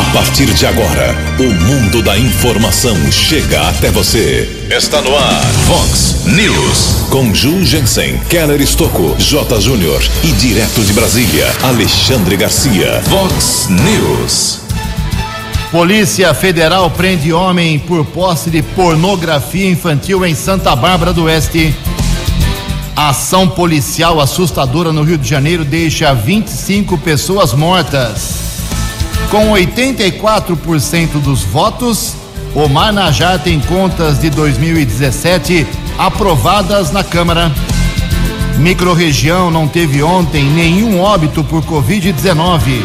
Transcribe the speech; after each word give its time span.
A 0.00 0.12
partir 0.14 0.46
de 0.54 0.64
agora, 0.64 1.14
o 1.38 1.52
mundo 1.62 2.02
da 2.02 2.18
informação 2.18 2.96
chega 3.12 3.68
até 3.68 3.90
você. 3.90 4.66
Está 4.70 5.02
no 5.02 5.14
ar, 5.14 5.44
Fox 5.66 6.24
News. 6.24 7.06
Com 7.10 7.34
Ju 7.34 7.62
Jensen, 7.62 8.18
Keller 8.30 8.62
Estocco, 8.62 9.14
J. 9.18 9.60
Júnior 9.60 10.02
e 10.24 10.28
direto 10.32 10.82
de 10.82 10.94
Brasília, 10.94 11.46
Alexandre 11.62 12.34
Garcia. 12.38 13.02
Fox 13.10 13.68
News. 13.68 14.60
Polícia 15.70 16.32
Federal 16.32 16.90
prende 16.90 17.30
homem 17.30 17.78
por 17.78 18.06
posse 18.06 18.48
de 18.48 18.62
pornografia 18.62 19.70
infantil 19.70 20.24
em 20.24 20.34
Santa 20.34 20.74
Bárbara 20.74 21.12
do 21.12 21.24
Oeste. 21.24 21.76
Ação 22.96 23.46
policial 23.46 24.18
assustadora 24.18 24.94
no 24.94 25.02
Rio 25.02 25.18
de 25.18 25.28
Janeiro 25.28 25.62
deixa 25.62 26.14
25 26.14 26.96
pessoas 26.96 27.52
mortas. 27.52 28.49
Com 29.28 29.52
84% 29.52 31.20
dos 31.22 31.42
votos, 31.42 32.14
Omar 32.54 32.92
Najar 32.92 33.38
tem 33.38 33.60
contas 33.60 34.20
de 34.20 34.30
2017 34.30 35.66
aprovadas 35.98 36.90
na 36.90 37.04
Câmara. 37.04 37.52
Microrregião 38.58 39.50
não 39.50 39.68
teve 39.68 40.02
ontem 40.02 40.44
nenhum 40.44 41.00
óbito 41.00 41.42
por 41.44 41.62
Covid-19. 41.64 42.82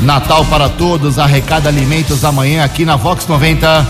Natal 0.00 0.44
para 0.44 0.68
todos, 0.68 1.18
arrecada 1.18 1.68
alimentos 1.68 2.24
amanhã 2.24 2.64
aqui 2.64 2.84
na 2.84 2.96
Vox 2.96 3.26
90. 3.26 3.86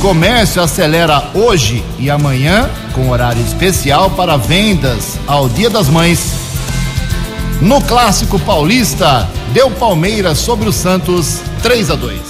Comércio 0.00 0.62
acelera 0.62 1.30
hoje 1.34 1.82
e 1.98 2.10
amanhã 2.10 2.68
com 2.92 3.08
horário 3.08 3.42
especial 3.42 4.10
para 4.10 4.36
vendas 4.36 5.18
ao 5.26 5.48
Dia 5.48 5.70
das 5.70 5.88
Mães. 5.88 6.32
No 7.60 7.80
clássico 7.80 8.38
paulista, 8.38 9.28
deu 9.52 9.70
Palmeiras 9.70 10.38
sobre 10.38 10.68
o 10.68 10.72
Santos 10.72 11.40
3 11.62 11.90
a 11.90 11.94
2. 11.94 12.20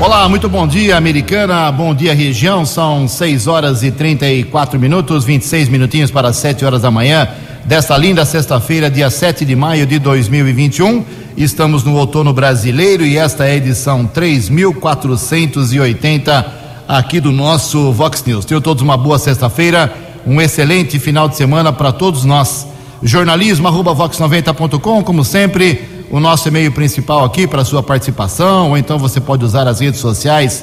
Olá, 0.00 0.28
muito 0.28 0.48
bom 0.48 0.66
dia, 0.66 0.96
americana. 0.96 1.70
Bom 1.70 1.94
dia, 1.94 2.14
região. 2.14 2.66
São 2.66 3.06
6 3.06 3.46
horas 3.46 3.82
e 3.82 3.90
34 3.90 4.80
minutos, 4.80 5.24
26 5.24 5.68
minutinhos 5.68 6.10
para 6.10 6.32
7 6.32 6.64
horas 6.64 6.82
da 6.82 6.90
manhã 6.90 7.28
desta 7.64 7.96
linda 7.96 8.24
sexta-feira, 8.24 8.90
dia 8.90 9.10
7 9.10 9.44
de 9.44 9.54
maio 9.54 9.86
de 9.86 9.98
2021. 9.98 11.04
Estamos 11.36 11.84
no 11.84 11.96
outono 11.96 12.32
brasileiro 12.32 13.04
e 13.04 13.16
esta 13.16 13.46
é 13.46 13.52
a 13.52 13.56
edição 13.56 14.06
3480 14.06 16.46
aqui 16.88 17.20
do 17.20 17.30
nosso 17.30 17.92
Vox 17.92 18.24
News. 18.24 18.44
Tenham 18.44 18.60
todos 18.60 18.82
uma 18.82 18.96
boa 18.96 19.18
sexta-feira, 19.18 19.92
um 20.26 20.40
excelente 20.40 20.98
final 20.98 21.28
de 21.28 21.36
semana 21.36 21.72
para 21.72 21.92
todos 21.92 22.24
nós. 22.24 22.66
Jornalismo 23.02 23.66
arroba 23.66 23.94
vox90.com, 23.94 25.02
como 25.02 25.24
sempre, 25.24 26.01
o 26.12 26.20
nosso 26.20 26.46
e-mail 26.46 26.70
principal 26.70 27.24
aqui 27.24 27.46
para 27.46 27.64
sua 27.64 27.82
participação, 27.82 28.68
ou 28.68 28.76
então 28.76 28.98
você 28.98 29.18
pode 29.18 29.42
usar 29.46 29.66
as 29.66 29.80
redes 29.80 29.98
sociais 29.98 30.62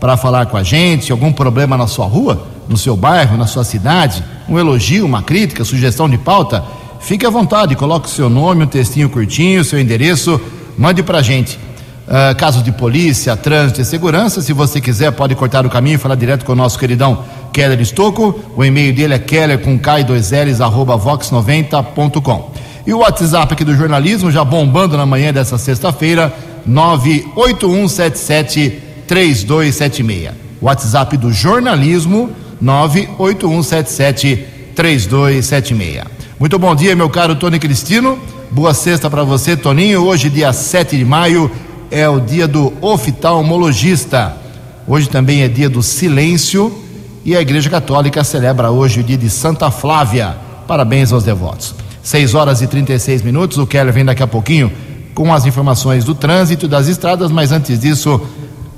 para 0.00 0.16
falar 0.16 0.46
com 0.46 0.56
a 0.56 0.62
gente, 0.64 1.12
algum 1.12 1.32
problema 1.32 1.76
na 1.76 1.86
sua 1.86 2.04
rua, 2.04 2.48
no 2.68 2.76
seu 2.76 2.96
bairro, 2.96 3.36
na 3.36 3.46
sua 3.46 3.62
cidade, 3.62 4.24
um 4.48 4.58
elogio, 4.58 5.06
uma 5.06 5.22
crítica, 5.22 5.64
sugestão 5.64 6.10
de 6.10 6.18
pauta, 6.18 6.64
fique 6.98 7.24
à 7.24 7.30
vontade, 7.30 7.76
coloque 7.76 8.08
o 8.08 8.10
seu 8.10 8.28
nome, 8.28 8.64
um 8.64 8.66
textinho 8.66 9.08
curtinho, 9.08 9.62
seu 9.62 9.78
endereço, 9.78 10.40
mande 10.76 11.00
para 11.00 11.18
a 11.18 11.22
gente. 11.22 11.60
Uh, 12.08 12.62
de 12.62 12.72
polícia, 12.72 13.36
trânsito 13.36 13.82
e 13.82 13.84
segurança, 13.84 14.40
se 14.40 14.52
você 14.52 14.80
quiser 14.80 15.12
pode 15.12 15.34
cortar 15.34 15.64
o 15.64 15.70
caminho 15.70 15.96
e 15.96 15.98
falar 15.98 16.14
direto 16.16 16.44
com 16.44 16.52
o 16.52 16.56
nosso 16.56 16.78
queridão 16.78 17.22
Keller 17.52 17.80
Estocco, 17.80 18.40
o 18.56 18.64
e-mail 18.64 18.94
dele 18.94 19.14
é 19.14 19.18
keller 19.18 19.58
com 19.58 19.78
k2ls 19.78 20.60
arroba 20.60 20.98
vox90.com. 20.98 22.67
E 22.88 22.94
o 22.94 22.98
WhatsApp 23.00 23.52
aqui 23.52 23.64
do 23.64 23.76
jornalismo, 23.76 24.30
já 24.30 24.42
bombando 24.42 24.96
na 24.96 25.04
manhã 25.04 25.30
dessa 25.30 25.58
sexta-feira, 25.58 26.34
98177 26.64 28.82
3276. 29.06 30.30
WhatsApp 30.58 31.18
do 31.18 31.30
jornalismo, 31.30 32.30
98177 32.58 34.72
3276. 34.74 36.02
Muito 36.40 36.58
bom 36.58 36.74
dia, 36.74 36.96
meu 36.96 37.10
caro 37.10 37.36
Tony 37.36 37.58
Cristino. 37.58 38.18
Boa 38.50 38.72
sexta 38.72 39.10
para 39.10 39.22
você, 39.22 39.54
Toninho. 39.54 40.06
Hoje, 40.06 40.30
dia 40.30 40.50
7 40.50 40.96
de 40.96 41.04
maio, 41.04 41.50
é 41.90 42.08
o 42.08 42.18
dia 42.18 42.48
do 42.48 42.72
oftalmologista. 42.80 44.34
Hoje 44.86 45.10
também 45.10 45.42
é 45.42 45.48
dia 45.48 45.68
do 45.68 45.82
silêncio 45.82 46.72
e 47.22 47.36
a 47.36 47.42
Igreja 47.42 47.68
Católica 47.68 48.24
celebra 48.24 48.70
hoje 48.70 49.00
o 49.00 49.04
dia 49.04 49.18
de 49.18 49.28
Santa 49.28 49.70
Flávia. 49.70 50.38
Parabéns 50.66 51.12
aos 51.12 51.24
devotos. 51.24 51.74
6 52.08 52.34
horas 52.34 52.62
e 52.62 52.66
36 52.66 53.20
minutos. 53.20 53.58
O 53.58 53.66
Keller 53.66 53.92
vem 53.92 54.02
daqui 54.02 54.22
a 54.22 54.26
pouquinho 54.26 54.72
com 55.14 55.30
as 55.30 55.44
informações 55.44 56.04
do 56.04 56.14
trânsito 56.14 56.66
das 56.66 56.88
estradas, 56.88 57.30
mas 57.30 57.52
antes 57.52 57.78
disso, 57.78 58.18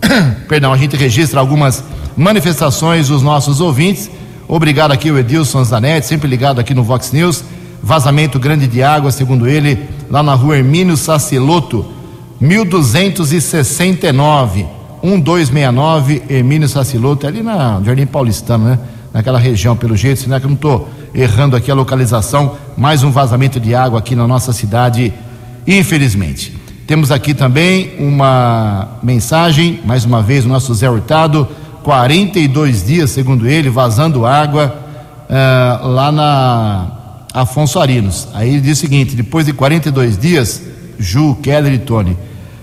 perdão, 0.48 0.72
a 0.72 0.76
gente 0.76 0.96
registra 0.96 1.38
algumas 1.38 1.84
manifestações 2.16 3.06
dos 3.06 3.22
nossos 3.22 3.60
ouvintes. 3.60 4.10
Obrigado 4.48 4.90
aqui 4.90 5.12
o 5.12 5.18
Edilson 5.18 5.62
Zanetti, 5.62 6.08
sempre 6.08 6.28
ligado 6.28 6.58
aqui 6.58 6.74
no 6.74 6.82
Vox 6.82 7.12
News. 7.12 7.44
Vazamento 7.80 8.36
grande 8.36 8.66
de 8.66 8.82
água, 8.82 9.12
segundo 9.12 9.46
ele, 9.46 9.88
lá 10.10 10.24
na 10.24 10.34
rua 10.34 10.58
Hermínio 10.58 10.96
Saciloto, 10.96 11.86
1269, 12.40 14.66
1269, 15.04 16.22
Hermínio 16.28 16.68
Saciloto, 16.68 17.28
ali 17.28 17.44
na 17.44 17.80
Jardim 17.80 18.06
Paulistano, 18.06 18.64
né? 18.64 18.76
Naquela 19.12 19.38
região, 19.38 19.76
pelo 19.76 19.96
jeito, 19.96 20.20
senão 20.20 20.36
é 20.36 20.40
que 20.40 20.46
eu 20.46 20.50
não 20.50 20.56
estou 20.56 20.88
errando 21.14 21.56
aqui 21.56 21.70
a 21.70 21.74
localização. 21.74 22.56
Mais 22.76 23.02
um 23.02 23.10
vazamento 23.10 23.58
de 23.60 23.74
água 23.74 23.98
aqui 23.98 24.14
na 24.14 24.26
nossa 24.26 24.52
cidade, 24.52 25.12
infelizmente. 25.66 26.56
Temos 26.86 27.12
aqui 27.12 27.34
também 27.34 27.94
uma 27.98 28.98
mensagem, 29.02 29.80
mais 29.84 30.04
uma 30.04 30.22
vez, 30.22 30.44
o 30.44 30.48
nosso 30.48 30.74
Zé 30.74 30.90
Hurtado, 30.90 31.46
42 31.84 32.84
dias, 32.84 33.10
segundo 33.10 33.46
ele, 33.46 33.70
vazando 33.70 34.26
água 34.26 34.74
uh, 35.28 35.86
lá 35.86 36.10
na 36.10 36.86
Afonso 37.32 37.78
Arinos. 37.78 38.28
Aí 38.34 38.50
ele 38.50 38.60
diz 38.60 38.78
o 38.78 38.80
seguinte: 38.80 39.14
depois 39.14 39.46
de 39.46 39.52
42 39.52 40.18
dias, 40.18 40.62
Ju, 40.98 41.36
Keller 41.36 41.72
e 41.72 41.78
Tony, 41.78 42.16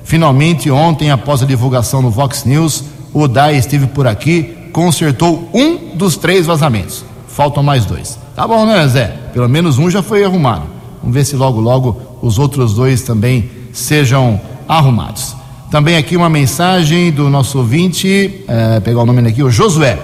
finalmente 0.04 0.70
ontem, 0.70 1.10
após 1.10 1.42
a 1.42 1.46
divulgação 1.46 2.02
no 2.02 2.12
Vox 2.12 2.44
News, 2.44 2.84
o 3.14 3.28
DAI 3.28 3.58
esteve 3.58 3.88
por 3.88 4.08
aqui, 4.08 4.56
consertou 4.74 5.50
um 5.54 5.96
dos 5.96 6.18
três 6.18 6.46
vazamentos. 6.46 7.04
Faltam 7.28 7.64
mais 7.64 7.86
dois. 7.86 8.20
Tá 8.38 8.48
bom, 8.48 8.68
né, 8.68 8.88
Zé? 8.88 9.08
Pelo 9.34 9.50
menos 9.50 9.80
um 9.80 9.90
já 9.90 10.04
foi 10.04 10.24
arrumado. 10.24 10.62
Vamos 11.02 11.12
ver 11.12 11.26
se 11.26 11.36
logo, 11.36 11.60
logo 11.60 12.00
os 12.22 12.38
outros 12.38 12.76
dois 12.76 13.02
também 13.02 13.50
sejam 13.74 14.40
arrumados. 14.70 15.36
Também 15.72 15.98
aqui 15.98 16.16
uma 16.16 16.30
mensagem 16.30 17.12
do 17.12 17.32
nosso 17.32 17.58
ouvinte, 17.58 18.46
é, 18.48 18.80
pegar 18.80 19.02
o 19.02 19.08
nome 19.08 19.28
aqui, 19.28 19.42
o 19.42 19.50
Josué. 19.50 19.98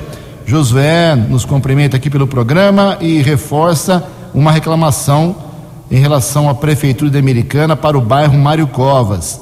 Josué 0.48 1.16
nos 1.16 1.46
cumprimenta 1.46 1.98
aqui 1.98 2.10
pelo 2.10 2.26
programa 2.26 2.98
e 3.00 3.22
reforça 3.22 4.04
uma 4.34 4.52
reclamação 4.52 5.36
em 5.92 6.00
relação 6.00 6.50
à 6.50 6.56
Prefeitura 6.56 7.12
de 7.12 7.20
Americana 7.20 7.76
para 7.76 7.96
o 7.96 8.02
bairro 8.02 8.36
Mário 8.36 8.66
Covas. 8.66 9.42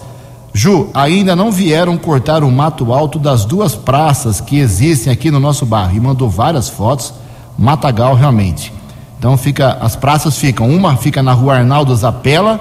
Ju, 0.53 0.89
ainda 0.93 1.33
não 1.33 1.49
vieram 1.49 1.97
cortar 1.97 2.43
o 2.43 2.51
mato 2.51 2.91
alto 2.91 3.17
das 3.17 3.45
duas 3.45 3.73
praças 3.73 4.41
que 4.41 4.59
existem 4.59 5.13
aqui 5.13 5.31
no 5.31 5.39
nosso 5.39 5.65
bairro. 5.65 5.95
E 5.95 5.99
mandou 6.01 6.29
várias 6.29 6.67
fotos, 6.67 7.13
matagal 7.57 8.15
realmente. 8.15 8.80
Então 9.21 9.37
fica, 9.37 9.77
as 9.79 9.95
praças 9.95 10.35
ficam, 10.35 10.67
uma 10.67 10.97
fica 10.97 11.21
na 11.21 11.31
rua 11.31 11.57
Arnaldo 11.57 11.95
Zapela, 11.95 12.59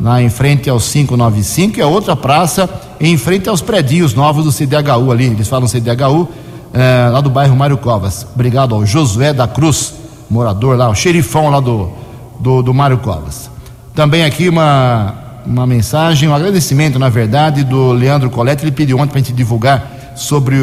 lá 0.00 0.20
em 0.20 0.28
frente 0.28 0.68
ao 0.68 0.80
595, 0.80 1.78
e 1.78 1.80
a 1.80 1.86
outra 1.86 2.16
praça 2.16 2.68
em 2.98 3.16
frente 3.16 3.48
aos 3.48 3.62
predinhos 3.62 4.12
novos 4.12 4.44
do 4.44 4.50
CDHU 4.50 5.12
ali, 5.12 5.26
eles 5.26 5.46
falam 5.46 5.68
CDHU, 5.68 6.28
é, 6.74 7.08
lá 7.08 7.20
do 7.20 7.30
bairro 7.30 7.54
Mário 7.54 7.76
Covas. 7.76 8.26
Obrigado 8.34 8.74
ao 8.74 8.84
Josué 8.84 9.32
da 9.32 9.46
Cruz, 9.46 9.94
morador 10.28 10.76
lá, 10.76 10.88
o 10.88 10.94
xerifão 10.96 11.50
lá 11.50 11.60
do, 11.60 11.92
do, 12.40 12.62
do 12.64 12.74
Mário 12.74 12.98
Covas. 12.98 13.48
Também 13.94 14.24
aqui 14.24 14.48
uma, 14.48 15.14
uma 15.46 15.68
mensagem, 15.68 16.28
um 16.28 16.34
agradecimento, 16.34 16.98
na 16.98 17.08
verdade, 17.08 17.62
do 17.62 17.92
Leandro 17.92 18.28
Colette, 18.28 18.64
ele 18.64 18.72
pediu 18.72 18.98
ontem 18.98 19.10
para 19.10 19.20
a 19.20 19.22
gente 19.22 19.32
divulgar 19.32 19.95
sobre 20.16 20.56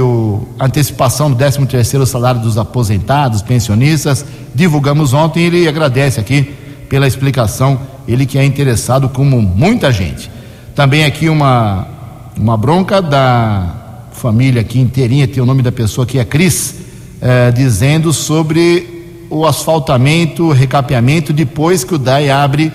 a 0.59 0.65
antecipação 0.65 1.29
do 1.29 1.37
13 1.37 1.65
terceiro 1.67 2.05
salário 2.05 2.41
dos 2.41 2.57
aposentados, 2.57 3.41
pensionistas, 3.43 4.25
divulgamos 4.53 5.13
ontem, 5.13 5.43
ele 5.43 5.67
agradece 5.67 6.19
aqui 6.19 6.53
pela 6.89 7.07
explicação, 7.07 7.79
ele 8.07 8.25
que 8.25 8.37
é 8.37 8.43
interessado 8.43 9.07
como 9.07 9.41
muita 9.41 9.91
gente. 9.91 10.29
Também 10.75 11.05
aqui 11.05 11.29
uma, 11.29 11.87
uma 12.35 12.57
bronca 12.57 12.99
da 12.99 13.75
família 14.11 14.61
aqui 14.61 14.79
inteirinha, 14.79 15.27
tem 15.27 15.41
o 15.41 15.45
nome 15.45 15.61
da 15.61 15.71
pessoa 15.71 16.05
que 16.05 16.17
é 16.17 16.25
Cris, 16.25 16.75
eh, 17.21 17.51
dizendo 17.51 18.11
sobre 18.11 19.25
o 19.29 19.45
asfaltamento, 19.45 20.51
recapeamento, 20.51 21.31
depois 21.31 21.83
que 21.83 21.93
o 21.93 21.97
DAI 21.97 22.29
abre 22.29 22.71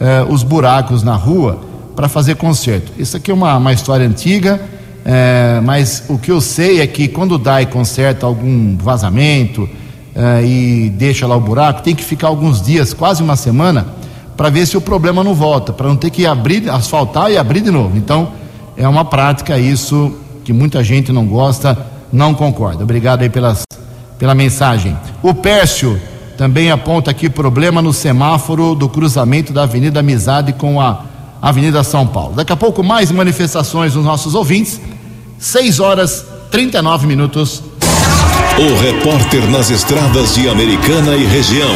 eh, 0.00 0.26
os 0.28 0.42
buracos 0.42 1.02
na 1.02 1.14
rua 1.14 1.60
para 1.94 2.08
fazer 2.08 2.34
conserto. 2.34 2.92
Isso 2.98 3.16
aqui 3.16 3.30
é 3.30 3.34
uma, 3.34 3.56
uma 3.56 3.72
história 3.72 4.06
antiga, 4.06 4.60
eh, 5.06 5.60
mas 5.62 6.04
o 6.08 6.18
que 6.18 6.30
eu 6.30 6.40
sei 6.40 6.80
é 6.80 6.86
que 6.86 7.08
quando 7.08 7.36
o 7.36 7.38
DAI 7.38 7.66
conserta 7.66 8.26
algum 8.26 8.76
vazamento, 8.76 9.68
uh, 10.16 10.44
e 10.44 10.88
deixa 10.90 11.26
lá 11.26 11.36
o 11.36 11.40
buraco, 11.40 11.82
tem 11.82 11.94
que 11.94 12.02
ficar 12.02 12.28
alguns 12.28 12.62
dias, 12.62 12.94
quase 12.94 13.22
uma 13.22 13.36
semana, 13.36 13.86
para 14.36 14.50
ver 14.50 14.66
se 14.66 14.76
o 14.76 14.80
problema 14.80 15.22
não 15.22 15.34
volta, 15.34 15.72
para 15.72 15.86
não 15.86 15.96
ter 15.96 16.10
que 16.10 16.26
abrir, 16.26 16.68
asfaltar 16.70 17.30
e 17.30 17.36
abrir 17.36 17.60
de 17.60 17.70
novo. 17.70 17.96
Então, 17.96 18.32
é 18.76 18.88
uma 18.88 19.04
prática 19.04 19.58
isso 19.58 20.12
que 20.44 20.52
muita 20.52 20.82
gente 20.82 21.12
não 21.12 21.26
gosta, 21.26 21.76
não 22.12 22.34
concorda. 22.34 22.82
Obrigado 22.82 23.22
aí 23.22 23.30
pelas, 23.30 23.62
pela 24.18 24.34
mensagem. 24.34 24.96
O 25.22 25.34
Pércio 25.34 26.00
também 26.36 26.70
aponta 26.70 27.10
aqui 27.10 27.30
problema 27.30 27.80
no 27.80 27.92
semáforo 27.92 28.74
do 28.74 28.88
cruzamento 28.88 29.52
da 29.52 29.62
Avenida 29.62 30.00
Amizade 30.00 30.52
com 30.52 30.80
a 30.80 31.04
Avenida 31.40 31.82
São 31.82 32.06
Paulo. 32.06 32.34
Daqui 32.36 32.52
a 32.52 32.56
pouco 32.56 32.82
mais 32.82 33.10
manifestações 33.10 33.94
dos 33.94 34.04
nossos 34.04 34.34
ouvintes. 34.34 34.80
6 35.38 35.80
horas 35.80 36.24
39 36.50 37.06
minutos. 37.06 37.62
O 38.58 38.80
repórter 38.80 39.46
nas 39.50 39.70
estradas 39.70 40.34
de 40.34 40.48
Americana 40.48 41.14
e 41.14 41.24
região, 41.26 41.74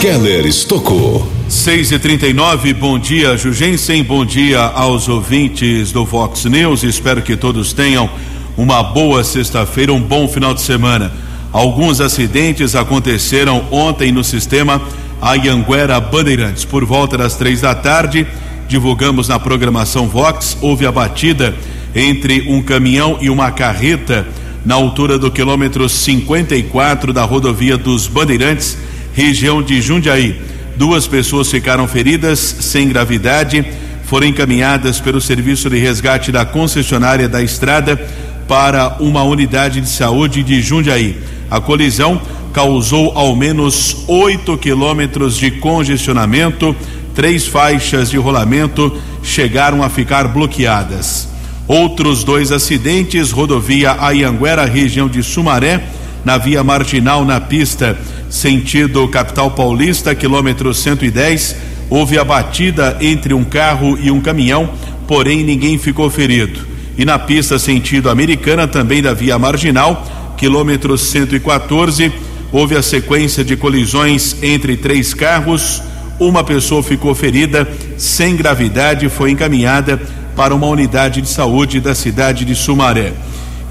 Keller 0.00 0.46
Estocou. 0.46 1.26
6 1.48 1.92
e 1.92 1.98
39 1.98 2.74
bom 2.74 2.98
dia, 2.98 3.36
Jugensen, 3.36 4.04
bom 4.04 4.24
dia 4.24 4.60
aos 4.60 5.08
ouvintes 5.08 5.90
do 5.90 6.04
Vox 6.04 6.44
News. 6.44 6.84
Espero 6.84 7.20
que 7.20 7.36
todos 7.36 7.72
tenham 7.72 8.08
uma 8.56 8.82
boa 8.82 9.24
sexta-feira, 9.24 9.92
um 9.92 10.00
bom 10.00 10.28
final 10.28 10.54
de 10.54 10.60
semana. 10.60 11.10
Alguns 11.52 12.00
acidentes 12.00 12.76
aconteceram 12.76 13.64
ontem 13.72 14.12
no 14.12 14.22
sistema 14.22 14.80
Ayanguera 15.20 15.98
Bandeirantes. 15.98 16.64
Por 16.64 16.84
volta 16.84 17.18
das 17.18 17.34
três 17.34 17.62
da 17.62 17.74
tarde, 17.74 18.24
divulgamos 18.68 19.26
na 19.26 19.38
programação 19.40 20.06
Vox, 20.06 20.56
houve 20.60 20.86
a 20.86 20.92
batida 20.92 21.54
entre 21.94 22.46
um 22.48 22.62
caminhão 22.62 23.18
e 23.20 23.30
uma 23.30 23.50
carreta 23.50 24.26
na 24.64 24.74
altura 24.74 25.18
do 25.18 25.30
quilômetro 25.30 25.88
54 25.88 27.12
da 27.12 27.22
rodovia 27.22 27.76
dos 27.76 28.06
Bandeirantes, 28.06 28.76
região 29.14 29.62
de 29.62 29.80
Jundiaí. 29.80 30.40
Duas 30.76 31.06
pessoas 31.06 31.50
ficaram 31.50 31.88
feridas 31.88 32.38
sem 32.38 32.88
gravidade, 32.88 33.64
foram 34.04 34.26
encaminhadas 34.26 35.00
pelo 35.00 35.20
serviço 35.20 35.68
de 35.68 35.78
resgate 35.78 36.30
da 36.30 36.44
concessionária 36.44 37.28
da 37.28 37.42
estrada 37.42 37.96
para 38.46 38.96
uma 39.00 39.22
unidade 39.22 39.80
de 39.80 39.88
saúde 39.88 40.42
de 40.42 40.62
Jundiaí. 40.62 41.16
A 41.50 41.60
colisão 41.60 42.20
causou 42.52 43.12
ao 43.14 43.36
menos 43.36 44.04
8 44.08 44.56
quilômetros 44.58 45.36
de 45.36 45.50
congestionamento, 45.50 46.74
três 47.14 47.46
faixas 47.46 48.10
de 48.10 48.16
rolamento 48.16 48.96
chegaram 49.22 49.82
a 49.82 49.88
ficar 49.88 50.28
bloqueadas. 50.28 51.27
Outros 51.68 52.24
dois 52.24 52.50
acidentes, 52.50 53.30
rodovia 53.30 53.94
Ayanguera, 54.00 54.64
região 54.64 55.06
de 55.06 55.22
Sumaré, 55.22 55.84
na 56.24 56.38
via 56.38 56.64
marginal 56.64 57.26
na 57.26 57.38
pista, 57.42 57.94
sentido 58.30 59.06
capital 59.08 59.50
paulista, 59.50 60.14
quilômetro 60.14 60.72
110, 60.72 61.56
houve 61.90 62.18
a 62.18 62.24
batida 62.24 62.96
entre 63.02 63.34
um 63.34 63.44
carro 63.44 63.98
e 64.00 64.10
um 64.10 64.18
caminhão, 64.18 64.70
porém 65.06 65.44
ninguém 65.44 65.76
ficou 65.76 66.08
ferido. 66.08 66.66
E 66.96 67.04
na 67.04 67.18
pista 67.18 67.58
sentido 67.58 68.08
americana, 68.08 68.66
também 68.66 69.02
da 69.02 69.12
via 69.12 69.38
marginal, 69.38 70.06
quilômetro 70.38 70.96
114, 70.96 72.10
houve 72.50 72.76
a 72.76 72.82
sequência 72.82 73.44
de 73.44 73.58
colisões 73.58 74.42
entre 74.42 74.74
três 74.74 75.12
carros. 75.12 75.82
Uma 76.18 76.42
pessoa 76.42 76.82
ficou 76.82 77.14
ferida, 77.14 77.68
sem 77.98 78.36
gravidade, 78.36 79.06
foi 79.10 79.32
encaminhada 79.32 80.00
para 80.38 80.54
uma 80.54 80.68
unidade 80.68 81.20
de 81.20 81.28
saúde 81.28 81.80
da 81.80 81.96
cidade 81.96 82.44
de 82.44 82.54
Sumaré. 82.54 83.12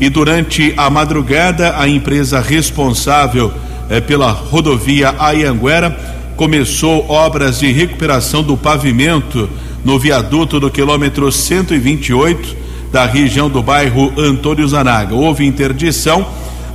E 0.02 0.10
durante 0.10 0.74
a 0.76 0.90
madrugada, 0.90 1.80
a 1.80 1.88
empresa 1.88 2.42
responsável 2.42 3.54
eh, 3.90 4.02
pela 4.02 4.32
rodovia 4.32 5.16
Ayanguera 5.18 5.98
começou 6.36 7.10
obras 7.10 7.60
de 7.60 7.72
recuperação 7.72 8.44
do 8.44 8.58
pavimento 8.58 9.50
no 9.86 9.98
viaduto 9.98 10.60
do 10.60 10.70
quilômetro 10.70 11.32
128 11.32 12.58
da 12.92 13.06
região 13.06 13.50
do 13.50 13.64
bairro 13.64 14.12
Antônio 14.18 14.68
Zanaga. 14.68 15.16
Houve 15.16 15.46
interdição 15.46 16.28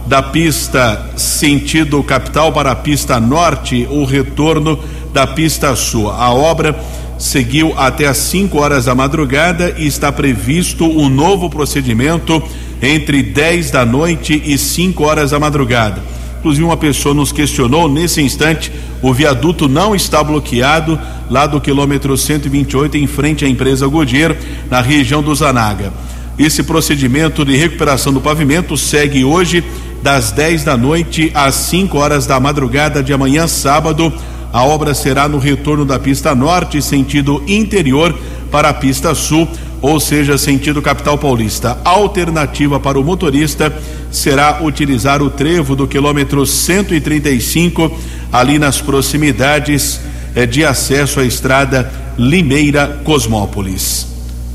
da 0.07 0.23
pista 0.23 1.11
sentido 1.17 2.03
capital 2.03 2.51
para 2.51 2.71
a 2.71 2.77
pista 2.77 3.21
norte, 3.21 3.87
o 3.91 4.07
retorno 4.07 4.79
da 5.13 5.27
pista 5.27 5.77
sul. 5.77 6.11
A 6.11 6.33
obra 6.33 6.75
seguiu 7.23 7.73
até 7.79 8.09
às 8.09 8.17
5 8.17 8.59
horas 8.59 8.87
da 8.87 8.97
madrugada 8.97 9.77
e 9.79 9.87
está 9.87 10.11
previsto 10.11 10.85
um 10.85 11.09
novo 11.09 11.49
procedimento 11.49 12.43
entre 12.83 13.23
10 13.23 13.71
da 13.71 13.87
noite 13.87 14.43
e 14.45 14.59
5 14.59 15.05
horas 15.05 15.31
da 15.31 15.39
madrugada. 15.39 16.03
Inclusive, 16.41 16.65
uma 16.65 16.77
pessoa 16.77 17.15
nos 17.15 17.31
questionou 17.31 17.89
nesse 17.89 18.21
instante: 18.21 18.73
o 19.01 19.15
viaduto 19.15 19.69
não 19.69 19.95
está 19.95 20.23
bloqueado 20.25 20.99
lá 21.31 21.47
do 21.47 21.61
quilômetro 21.61 22.19
128, 22.19 22.97
em 22.97 23.07
frente 23.07 23.45
à 23.45 23.49
empresa 23.49 23.87
Goodyear, 23.87 24.37
na 24.69 24.81
região 24.81 25.23
do 25.23 25.33
Zanaga. 25.33 25.93
Esse 26.37 26.65
procedimento 26.65 27.45
de 27.45 27.57
recuperação 27.57 28.13
do 28.13 28.21
pavimento 28.21 28.77
segue 28.77 29.25
hoje 29.25 29.63
das 30.03 30.33
10 30.33 30.65
da 30.65 30.77
noite 30.77 31.31
às 31.35 31.55
5 31.55 31.97
horas 31.97 32.27
da 32.27 32.41
madrugada 32.41 33.01
de 33.01 33.13
amanhã, 33.13 33.47
sábado. 33.47 34.13
A 34.53 34.65
obra 34.65 34.93
será 34.93 35.27
no 35.29 35.39
retorno 35.39 35.85
da 35.85 35.99
pista 35.99 36.35
norte, 36.35 36.83
sentido 36.83 37.43
interior, 37.49 38.15
para 38.51 38.69
a 38.69 38.75
pista 38.75 39.15
sul, 39.15 39.49
ou 39.81 39.99
seja, 39.99 40.37
sentido 40.37 40.83
capital 40.83 41.17
paulista. 41.17 41.79
A 41.85 41.91
alternativa 41.91 42.79
para 42.79 43.01
o 43.01 43.05
motorista 43.05 43.73
será 44.11 44.63
utilizar 44.63 45.23
o 45.23 45.31
trevo 45.31 45.75
do 45.75 45.89
quilômetro 45.89 46.47
135, 46.47 47.91
ali 48.31 48.59
nas 48.59 48.81
proximidades 48.81 50.01
eh, 50.37 50.45
de 50.45 50.65
acesso 50.65 51.19
à 51.19 51.25
estrada 51.25 51.91
Limeira 52.19 53.01
Cosmópolis. 53.05 54.07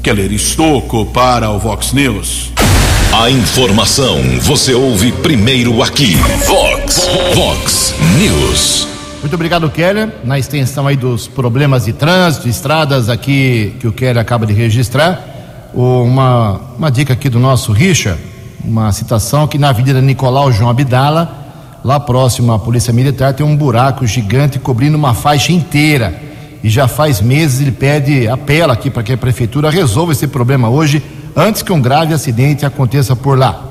Keller 0.03 0.31
Estocco 0.31 1.07
para 1.07 1.49
o 1.49 1.57
Vox 1.57 1.91
News. 1.91 2.53
A 3.11 3.29
informação 3.31 4.21
você 4.41 4.73
ouve 4.73 5.11
primeiro 5.11 5.81
aqui. 5.81 6.15
Vox, 6.45 7.09
Vox 7.33 7.95
News. 8.17 8.96
Muito 9.27 9.35
obrigado, 9.35 9.69
Keller. 9.69 10.09
Na 10.23 10.39
extensão 10.39 10.87
aí 10.87 10.95
dos 10.95 11.27
problemas 11.27 11.83
de 11.83 11.91
trânsito, 11.91 12.47
estradas 12.47 13.09
aqui 13.09 13.75
que 13.77 13.85
o 13.85 13.91
Keller 13.91 14.19
acaba 14.19 14.45
de 14.45 14.53
registrar, 14.53 15.21
uma, 15.73 16.61
uma 16.77 16.89
dica 16.89 17.11
aqui 17.11 17.27
do 17.27 17.37
nosso 17.37 17.73
Richard, 17.73 18.17
uma 18.63 18.89
citação 18.93 19.45
que 19.45 19.57
na 19.57 19.67
Avenida 19.67 19.99
Nicolau 19.99 20.49
João 20.49 20.69
Abdala, 20.69 21.29
lá 21.83 21.99
próximo 21.99 22.53
à 22.53 22.57
Polícia 22.57 22.93
Militar, 22.93 23.33
tem 23.33 23.45
um 23.45 23.53
buraco 23.53 24.07
gigante 24.07 24.59
cobrindo 24.59 24.95
uma 24.95 25.13
faixa 25.13 25.51
inteira. 25.51 26.17
E 26.63 26.69
já 26.69 26.87
faz 26.87 27.19
meses 27.19 27.59
ele 27.59 27.73
pede, 27.73 28.29
apela 28.29 28.71
aqui 28.71 28.89
para 28.89 29.03
que 29.03 29.11
a 29.11 29.17
prefeitura 29.17 29.69
resolva 29.69 30.13
esse 30.13 30.25
problema 30.25 30.69
hoje 30.69 31.03
antes 31.35 31.61
que 31.61 31.73
um 31.73 31.81
grave 31.81 32.13
acidente 32.13 32.65
aconteça 32.65 33.13
por 33.13 33.37
lá. 33.37 33.61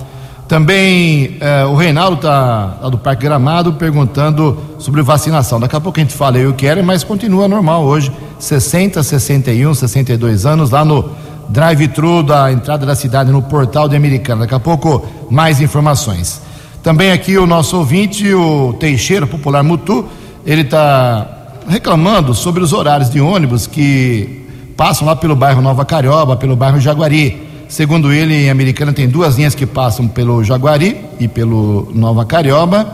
Também 0.49 1.39
eh, 1.41 1.65
o 1.65 1.75
Reinaldo 1.75 2.17
está 2.17 2.67
do 2.89 2.97
Parque 2.97 3.25
Gramado 3.25 3.73
perguntando 3.73 4.57
sobre 4.79 5.03
vacinação. 5.03 5.59
Daqui 5.59 5.75
a 5.75 5.81
pouco 5.81 5.99
a 5.99 6.03
gente 6.03 6.15
fala 6.15 6.39
eu 6.39 6.55
quero, 6.55 6.85
mas 6.85 7.03
continua 7.03 7.49
normal 7.49 7.85
hoje. 7.85 8.13
60, 8.39 9.03
61, 9.03 9.75
62 9.75 10.47
anos 10.47 10.71
lá 10.71 10.85
no 10.85 11.11
drive-thru 11.49 12.23
da 12.23 12.53
entrada 12.53 12.87
da 12.87 12.95
cidade 12.95 13.33
no 13.33 13.43
portal 13.43 13.89
de 13.89 13.97
Americana. 13.97 14.43
Daqui 14.43 14.55
a 14.55 14.61
pouco 14.61 15.05
mais 15.29 15.61
informações. 15.61 16.41
Também 16.81 17.11
aqui 17.11 17.37
o 17.37 17.47
nosso 17.47 17.79
ouvinte, 17.79 18.33
o 18.33 18.73
Teixeira 18.75 19.27
Popular 19.27 19.65
Mutu, 19.65 20.07
ele 20.45 20.63
está 20.63 21.27
reclamando 21.69 22.33
sobre 22.33 22.63
os 22.63 22.73
horários 22.73 23.11
de 23.11 23.21
ônibus 23.21 23.67
que 23.67 24.47
passam 24.77 25.09
lá 25.09 25.17
pelo 25.17 25.35
bairro 25.35 25.61
Nova 25.61 25.85
Carioba, 25.85 26.37
pelo 26.37 26.55
bairro 26.55 26.79
Jaguari. 26.79 27.46
Segundo 27.69 28.13
ele, 28.13 28.33
em 28.33 28.51
Americana 28.51 28.93
tem 28.93 29.09
duas 29.09 29.37
linhas 29.37 29.55
que 29.55 29.67
passam 29.67 30.07
pelo 30.07 30.43
Jaguari 30.45 31.01
e 31.19 31.27
pelo 31.27 31.91
Nova 31.93 32.25
Carioba, 32.25 32.87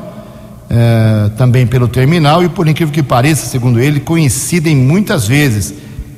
eh, 0.71 1.31
também 1.37 1.67
pelo 1.67 1.87
terminal, 1.87 2.43
e 2.43 2.49
por 2.49 2.67
incrível 2.67 2.93
que 2.93 3.03
pareça, 3.03 3.45
segundo 3.45 3.79
ele, 3.79 4.01
coincidem 4.01 4.75
muitas 4.75 5.29
vezes. 5.29 5.75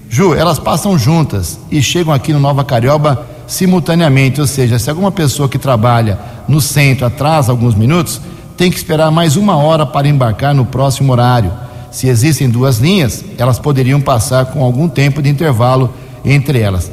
Ju, 0.09 0.35
elas 0.35 0.61
passam 0.61 0.97
juntas 0.97 1.59
e 1.69 1.83
chegam 1.83 2.15
aqui 2.15 2.33
no 2.33 2.39
Nova 2.39 2.65
Carioba 2.65 3.27
simultaneamente, 3.49 4.41
ou 4.41 4.47
seja, 4.47 4.79
se 4.79 4.89
alguma 4.89 5.11
pessoa 5.11 5.49
que 5.49 5.59
trabalha 5.59 6.17
no 6.47 6.61
centro 6.61 7.07
atrasa 7.07 7.51
alguns 7.51 7.75
minutos, 7.75 8.21
tem 8.57 8.71
que 8.71 8.77
esperar 8.77 9.11
mais 9.11 9.35
uma 9.35 9.57
hora 9.57 9.85
para 9.85 10.07
embarcar 10.07 10.55
no 10.55 10.65
próximo 10.65 11.13
horário. 11.13 11.51
Se 11.91 12.07
existem 12.07 12.49
duas 12.49 12.79
linhas, 12.79 13.25
elas 13.37 13.59
poderiam 13.59 14.01
passar 14.01 14.47
com 14.47 14.63
algum 14.63 14.89
tempo 14.89 15.21
de 15.21 15.29
intervalo 15.29 15.93
entre 16.25 16.61
elas 16.61 16.91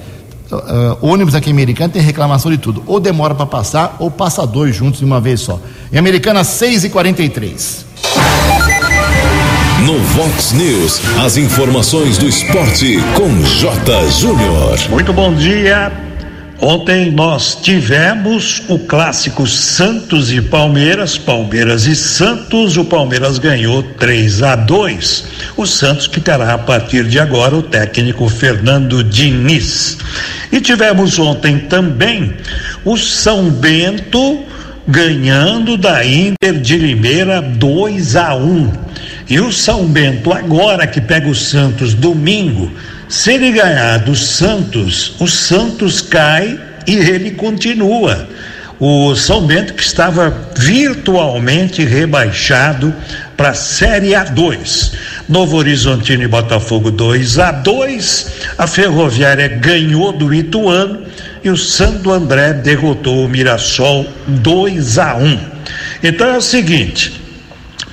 uh, 0.56 0.98
ônibus 1.02 1.36
aqui 1.36 1.50
em 1.50 1.54
Americana 1.54 1.90
tem 1.90 2.02
reclamação 2.02 2.52
de 2.52 2.58
tudo. 2.58 2.84
Ou 2.86 3.00
demora 3.00 3.34
para 3.34 3.46
passar, 3.46 3.96
ou 4.00 4.12
passa 4.12 4.46
dois 4.46 4.76
juntos 4.76 5.00
de 5.00 5.06
uma 5.06 5.20
vez 5.20 5.42
só. 5.42 5.60
Em 5.92 5.98
Americana, 5.98 6.44
6 6.44 6.86
e 6.86 6.90
43 6.90 7.86
No 9.86 9.98
Vox 10.00 10.52
News, 10.54 11.02
as 11.24 11.38
informações 11.38 12.18
do 12.18 12.28
esporte 12.28 12.98
com 13.16 13.42
J. 13.44 14.10
Júnior. 14.10 14.78
Muito 14.90 15.14
bom 15.14 15.34
dia. 15.34 16.11
Ontem 16.64 17.10
nós 17.10 17.58
tivemos 17.60 18.62
o 18.68 18.78
clássico 18.78 19.48
Santos 19.48 20.32
e 20.32 20.40
Palmeiras, 20.40 21.18
Palmeiras 21.18 21.88
e 21.88 21.96
Santos. 21.96 22.78
O 22.78 22.86
Palmeiras 22.86 23.40
ganhou 23.40 23.82
3 23.82 24.44
a 24.44 24.56
2. 24.56 25.26
O 25.58 25.66
Santos 25.66 26.06
que 26.06 26.22
terá 26.22 26.54
a 26.54 26.60
partir 26.60 27.06
de 27.06 27.20
agora 27.20 27.56
o 27.56 27.64
técnico 27.64 28.30
Fernando 28.30 29.04
Diniz. 29.04 29.98
E 30.52 30.62
tivemos 30.62 31.18
ontem 31.18 31.58
também 31.58 32.36
o 32.86 32.96
São 32.96 33.50
Bento 33.50 34.44
ganhando 34.88 35.78
da 35.78 36.06
Inter 36.06 36.60
de 36.62 36.78
Limeira 36.78 37.42
2 37.42 38.16
a 38.16 38.36
1. 38.36 38.72
E 39.28 39.40
o 39.40 39.52
São 39.52 39.88
Bento 39.88 40.32
agora 40.32 40.86
que 40.86 41.02
pega 41.02 41.28
o 41.28 41.34
Santos 41.34 41.96
domingo 41.96 42.72
se 43.12 43.34
ele 43.34 43.52
ganhar 43.52 43.98
do 43.98 44.16
Santos, 44.16 45.16
o 45.20 45.28
Santos 45.28 46.00
cai 46.00 46.58
e 46.88 46.96
ele 46.96 47.32
continua. 47.32 48.26
O 48.80 49.14
São 49.18 49.46
Bento 49.46 49.74
que 49.74 49.84
estava 49.84 50.34
virtualmente 50.56 51.84
rebaixado 51.84 52.96
para 53.36 53.50
a 53.50 53.54
Série 53.54 54.12
A2. 54.12 54.94
Novo 55.28 55.58
Horizontino 55.58 56.24
e 56.24 56.28
Botafogo 56.28 56.90
2 56.90 57.38
a 57.38 57.52
2. 57.52 58.32
A 58.58 58.66
Ferroviária 58.66 59.50
ganhou 59.50 60.14
do 60.14 60.34
Ituano 60.34 61.02
e 61.44 61.50
o 61.50 61.58
Santo 61.58 62.14
André 62.14 62.54
derrotou 62.54 63.26
o 63.26 63.30
Mirassol 63.30 64.08
2 64.26 64.98
a 65.00 65.18
1. 65.18 65.40
Então 66.02 66.30
é 66.30 66.38
o 66.38 66.42
seguinte, 66.42 67.22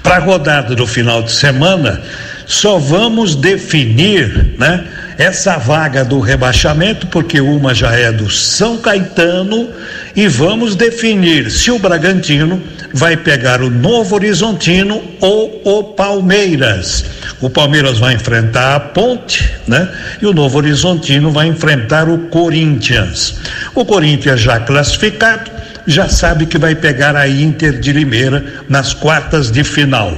para 0.00 0.18
a 0.18 0.20
rodada 0.20 0.76
do 0.76 0.87
final 0.87 1.25
de 1.25 1.32
semana, 1.32 2.00
só 2.46 2.78
vamos 2.78 3.34
definir, 3.34 4.54
né? 4.56 4.84
Essa 5.18 5.58
vaga 5.58 6.04
do 6.04 6.20
rebaixamento, 6.20 7.08
porque 7.08 7.40
uma 7.40 7.75
já 7.75 7.92
é 7.92 8.12
do 8.12 8.30
São 8.30 8.78
Caetano, 8.78 9.68
e 10.14 10.28
vamos 10.28 10.76
definir 10.76 11.50
se 11.50 11.72
o 11.72 11.78
Bragantino 11.78 12.62
vai 12.94 13.16
pegar 13.16 13.60
o 13.60 13.68
Novo 13.68 14.14
Horizontino 14.14 15.02
ou 15.20 15.60
o 15.64 15.84
Palmeiras. 15.84 17.04
O 17.40 17.50
Palmeiras 17.50 17.98
vai 17.98 18.14
enfrentar 18.14 18.76
a 18.76 18.80
Ponte, 18.80 19.52
né? 19.66 19.88
E 20.22 20.26
o 20.26 20.32
Novo 20.32 20.58
Horizontino 20.58 21.32
vai 21.32 21.48
enfrentar 21.48 22.08
o 22.08 22.18
Corinthians. 22.28 23.34
O 23.75 23.84
Corinthians 23.84 24.40
já 24.40 24.60
classificado, 24.60 25.50
já 25.84 26.08
sabe 26.08 26.46
que 26.46 26.58
vai 26.58 26.76
pegar 26.76 27.16
a 27.16 27.28
Inter 27.28 27.80
de 27.80 27.92
Limeira 27.92 28.44
nas 28.68 28.94
quartas 28.94 29.50
de 29.50 29.64
final. 29.64 30.16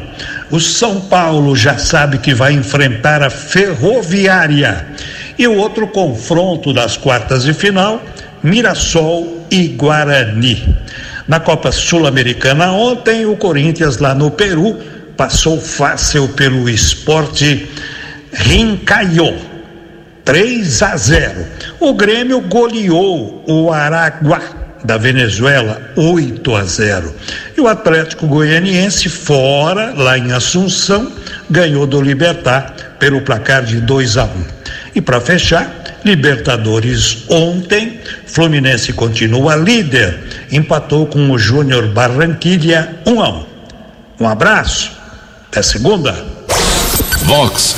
O 0.50 0.58
São 0.58 1.00
Paulo 1.00 1.54
já 1.54 1.78
sabe 1.78 2.18
que 2.18 2.34
vai 2.34 2.52
enfrentar 2.52 3.22
a 3.22 3.30
Ferroviária. 3.30 4.84
E 5.38 5.46
o 5.46 5.56
outro 5.56 5.86
confronto 5.86 6.72
das 6.72 6.96
quartas 6.96 7.44
de 7.44 7.54
final, 7.54 8.02
Mirassol 8.42 9.46
e 9.48 9.68
Guarani. 9.68 10.76
Na 11.28 11.38
Copa 11.38 11.70
Sul-Americana 11.70 12.72
ontem, 12.72 13.26
o 13.26 13.36
Corinthians 13.36 13.98
lá 13.98 14.12
no 14.12 14.30
Peru 14.30 14.76
passou 15.16 15.60
fácil 15.60 16.28
pelo 16.30 16.68
esporte 16.68 17.70
Rincaiô. 18.32 19.34
3 20.24 20.82
a 20.82 20.96
0. 20.96 21.46
O 21.78 21.94
Grêmio 21.94 22.40
goleou 22.40 23.44
o 23.46 23.72
Araguá 23.72 24.59
da 24.84 24.96
Venezuela 24.96 25.80
8 25.96 26.56
a 26.56 26.64
0. 26.64 27.14
E 27.56 27.60
o 27.60 27.68
Atlético 27.68 28.26
Goianiense 28.26 29.08
fora 29.08 29.92
lá 29.96 30.18
em 30.18 30.32
Assunção 30.32 31.10
ganhou 31.48 31.86
do 31.86 32.00
Libertar 32.00 32.96
pelo 32.98 33.20
placar 33.22 33.64
de 33.64 33.80
2 33.80 34.16
a 34.16 34.24
1. 34.24 34.28
E 34.94 35.00
para 35.00 35.20
fechar, 35.20 35.80
Libertadores 36.04 37.24
ontem, 37.28 38.00
Fluminense 38.26 38.92
continua 38.92 39.54
líder, 39.54 40.18
empatou 40.50 41.06
com 41.06 41.30
o 41.30 41.38
Júnior 41.38 41.88
Barranquilha 41.88 43.00
1 43.06 43.22
a 43.22 43.28
1. 43.28 43.46
Um 44.20 44.28
abraço. 44.28 44.92
Até 45.50 45.62
segunda. 45.62 46.14
Vox 47.24 47.76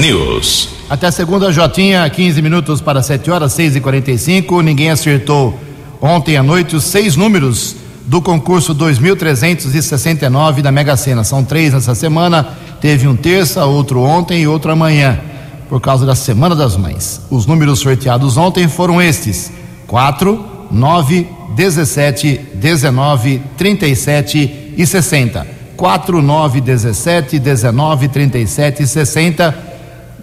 News. 0.00 0.68
Até 0.88 1.10
segunda, 1.10 1.52
Jotinha, 1.52 2.08
15 2.08 2.42
minutos 2.42 2.80
para 2.80 3.02
7 3.02 3.30
horas, 3.30 3.52
6 3.52 3.76
e 3.76 3.80
45 3.80 4.60
Ninguém 4.60 4.90
acertou 4.90 5.58
ontem 6.04 6.36
à 6.36 6.42
noite 6.42 6.76
os 6.76 6.84
seis 6.84 7.16
números 7.16 7.76
do 8.04 8.20
concurso 8.20 8.74
2369 8.74 10.60
da 10.60 10.70
Mega 10.70 10.98
Sena. 10.98 11.24
São 11.24 11.42
três 11.42 11.72
nessa 11.72 11.94
semana. 11.94 12.46
Teve 12.78 13.08
um 13.08 13.16
terça, 13.16 13.64
outro 13.64 14.02
ontem 14.02 14.42
e 14.42 14.46
outro 14.46 14.70
amanhã, 14.70 15.18
por 15.66 15.80
causa 15.80 16.04
da 16.04 16.14
Semana 16.14 16.54
das 16.54 16.76
Mães. 16.76 17.22
Os 17.30 17.46
números 17.46 17.78
sorteados 17.78 18.36
ontem 18.36 18.68
foram 18.68 19.00
estes: 19.00 19.50
4, 19.86 20.44
9, 20.70 21.26
17, 21.56 22.40
19, 22.52 23.40
37 23.56 24.74
e 24.76 24.86
60. 24.86 25.46
4, 25.74 26.20
9, 26.22 26.60
17, 26.60 27.38
19, 27.38 28.08
37 28.08 28.82
e 28.82 28.86
60. 28.86 29.58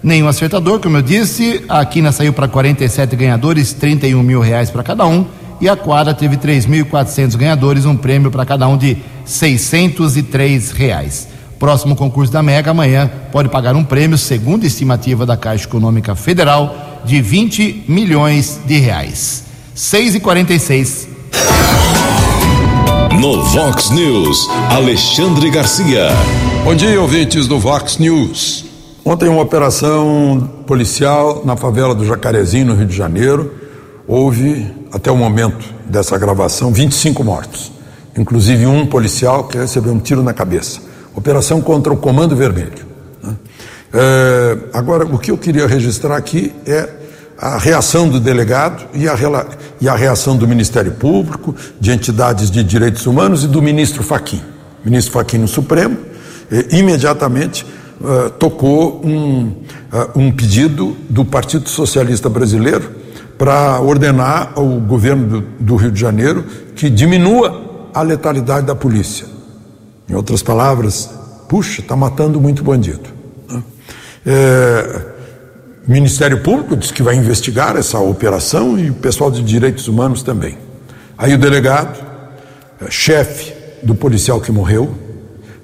Nenhum 0.04 0.28
acertador, 0.28 0.80
como 0.80 0.98
eu 0.98 1.02
disse. 1.02 1.66
A 1.68 1.84
quina 1.86 2.12
saiu 2.12 2.34
para 2.34 2.48
47 2.48 3.16
ganhadores, 3.16 3.74
31 3.74 4.22
mil 4.22 4.42
reais 4.42 4.70
para 4.70 4.84
cada 4.84 5.08
um 5.08 5.41
e 5.62 5.70
a 5.70 5.76
quadra 5.76 6.14
teve 6.14 6.36
3.400 6.38 7.38
ganhadores, 7.38 7.86
um 7.86 7.96
prêmio 7.96 8.32
para 8.32 8.44
cada 8.46 8.68
um 8.68 8.76
de 8.76 8.98
603 9.24 10.72
reais. 10.72 11.28
Próximo 11.60 11.96
concurso 11.96 12.34
da 12.34 12.42
Mega 12.42 12.72
amanhã 12.72 13.10
pode 13.32 13.48
pagar 13.48 13.76
um 13.76 13.84
prêmio, 13.84 14.18
segundo 14.18 14.66
estimativa 14.66 15.24
da 15.24 15.38
Caixa 15.38 15.66
Econômica 15.66 16.16
Federal, 16.16 17.02
de 17.06 17.22
20 17.22 17.86
milhões 17.88 18.60
de 18.66 18.80
reais. 18.80 19.44
6 19.76 20.16
e 20.16 20.20
46 20.20 21.08
No 23.20 23.44
Vox 23.44 23.92
News, 23.92 24.50
Alexandre 24.72 25.52
Garcia. 25.52 26.08
Bom 26.64 26.74
dia, 26.74 27.00
ouvintes 27.00 27.48
do 27.48 27.60
Vox 27.60 28.00
News. 28.00 28.66
Ontem 29.06 29.30
uma 29.30 29.42
operação 29.42 30.50
policial 30.66 31.44
na 31.46 31.56
favela 31.56 31.94
do 31.94 32.06
Jacarezinho, 32.06 32.66
no 32.66 32.76
Rio 32.76 32.88
de 32.88 32.96
Janeiro, 32.96 33.54
houve, 34.08 34.81
até 34.92 35.12
o 35.12 35.16
momento 35.16 35.66
dessa 35.86 36.18
gravação, 36.18 36.72
25 36.72 37.24
mortos, 37.24 37.72
inclusive 38.18 38.66
um 38.66 38.86
policial 38.86 39.46
que 39.46 39.58
recebeu 39.58 39.94
um 39.94 40.00
tiro 40.00 40.22
na 40.22 40.34
cabeça. 40.34 40.82
Operação 41.16 41.62
contra 41.62 41.92
o 41.94 41.98
Comando 41.98 42.36
Vermelho. 42.36 42.86
Né? 43.24 43.36
É, 43.94 44.58
agora, 44.74 45.06
o 45.06 45.18
que 45.18 45.32
eu 45.32 45.38
queria 45.38 45.68
registrar 45.68 46.16
aqui 46.16 46.54
é 46.66 46.90
a 47.38 47.58
reação 47.58 48.08
do 48.08 48.20
delegado 48.20 48.86
e 48.94 49.10
a, 49.10 49.16
e 49.80 49.90
a 49.90 49.96
reação 49.96 50.38
do 50.38 50.48
Ministério 50.48 50.92
Público, 50.92 51.56
de 51.80 51.92
entidades 51.92 52.52
de 52.52 52.64
direitos 52.64 53.08
humanos 53.08 53.44
e 53.44 53.48
do 53.48 53.62
ministro 53.62 54.04
Faquim. 54.04 54.42
O 54.86 54.90
ministro 54.90 55.14
Faquim 55.14 55.40
no 55.40 55.48
Supremo, 55.48 55.98
imediatamente 56.70 57.66
uh, 58.00 58.30
tocou 58.32 59.02
um, 59.04 59.48
uh, 59.92 60.20
um 60.20 60.32
pedido 60.32 60.96
do 61.10 61.26
Partido 61.26 61.68
Socialista 61.68 62.30
Brasileiro 62.30 63.02
para 63.42 63.82
ordenar 63.82 64.52
ao 64.54 64.68
governo 64.80 65.26
do, 65.26 65.42
do, 65.60 65.76
Rio 65.76 65.92
de 65.92 66.00
Janeiro 66.00 66.46
que 66.76 66.92
diminua 66.92 67.90
a 67.92 68.04
letalidade 68.04 68.68
da 68.68 68.76
polícia. 68.76 69.26
Em 70.08 70.14
outras 70.14 70.44
palavras, 70.44 71.10
puxa, 71.50 71.82
está 71.82 71.96
matando 71.96 72.40
muito 72.40 72.64
bandido. 72.64 73.10
Né? 73.50 73.64
É, 74.28 75.06
o 75.88 75.92
Ministério 75.92 76.44
Público 76.44 76.78
diz 76.78 76.92
que 76.92 77.02
vai 77.02 77.16
investigar 77.16 77.76
essa 77.76 77.98
operação 77.98 78.78
e 78.78 78.92
o 78.92 78.94
pessoal 78.94 79.32
de 79.32 79.42
direitos 79.42 79.88
humanos 79.88 80.22
também. 80.22 80.56
Aí 81.18 81.34
o 81.34 81.38
delegado, 81.40 82.00
é, 82.80 82.92
chefe 82.92 83.56
do 83.82 83.96
policial 83.96 84.40
que 84.40 84.52
morreu, 84.52 84.94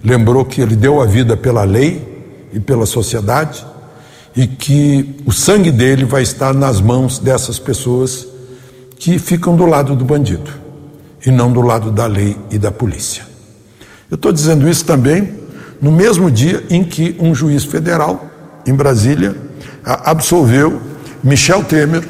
lembrou 0.03 0.43
que 0.45 0.61
ele 0.61 0.75
deu 0.75 0.99
a 0.99 1.05
vida 1.05 1.37
pela 1.37 1.63
lei 1.63 2.47
e 2.51 2.59
pela 2.59 2.87
sociedade 2.87 3.63
e 4.37 4.45
que 4.45 5.15
o 5.25 5.31
sangue 5.31 5.71
dele 5.71 6.05
vai 6.05 6.21
estar 6.21 6.53
nas 6.53 6.79
mãos 6.79 7.17
dessas 7.17 7.57
pessoas 7.57 8.27
que 8.99 9.17
ficam 9.17 9.55
do 9.55 9.65
lado 9.65 9.95
do 9.95 10.05
bandido 10.05 10.51
e 11.25 11.31
não 11.31 11.51
do 11.51 11.59
lado 11.59 11.91
da 11.91 12.05
lei 12.05 12.37
e 12.51 12.59
da 12.59 12.71
polícia. 12.71 13.25
Eu 14.11 14.13
estou 14.15 14.31
dizendo 14.31 14.69
isso 14.69 14.85
também 14.85 15.33
no 15.81 15.91
mesmo 15.91 16.29
dia 16.29 16.63
em 16.69 16.83
que 16.83 17.15
um 17.19 17.33
juiz 17.33 17.63
federal 17.63 18.29
em 18.67 18.75
Brasília 18.75 19.35
absolveu 19.83 20.81
Michel 21.23 21.63
Temer, 21.63 22.07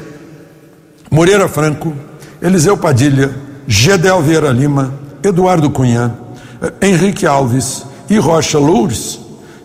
Moreira 1.10 1.48
Franco, 1.48 1.94
Eliseu 2.42 2.76
Padilha, 2.76 3.34
Gedel 3.66 4.20
Vieira 4.20 4.50
Lima, 4.50 4.92
Eduardo 5.22 5.70
Cunha, 5.70 6.14
Henrique 6.82 7.24
Alves 7.24 7.86
e 8.10 8.18
Rocha 8.18 8.58
Loures 8.58 9.18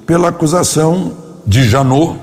pela 0.06 0.30
acusação 0.30 1.12
de 1.46 1.68
Janot 1.68 2.23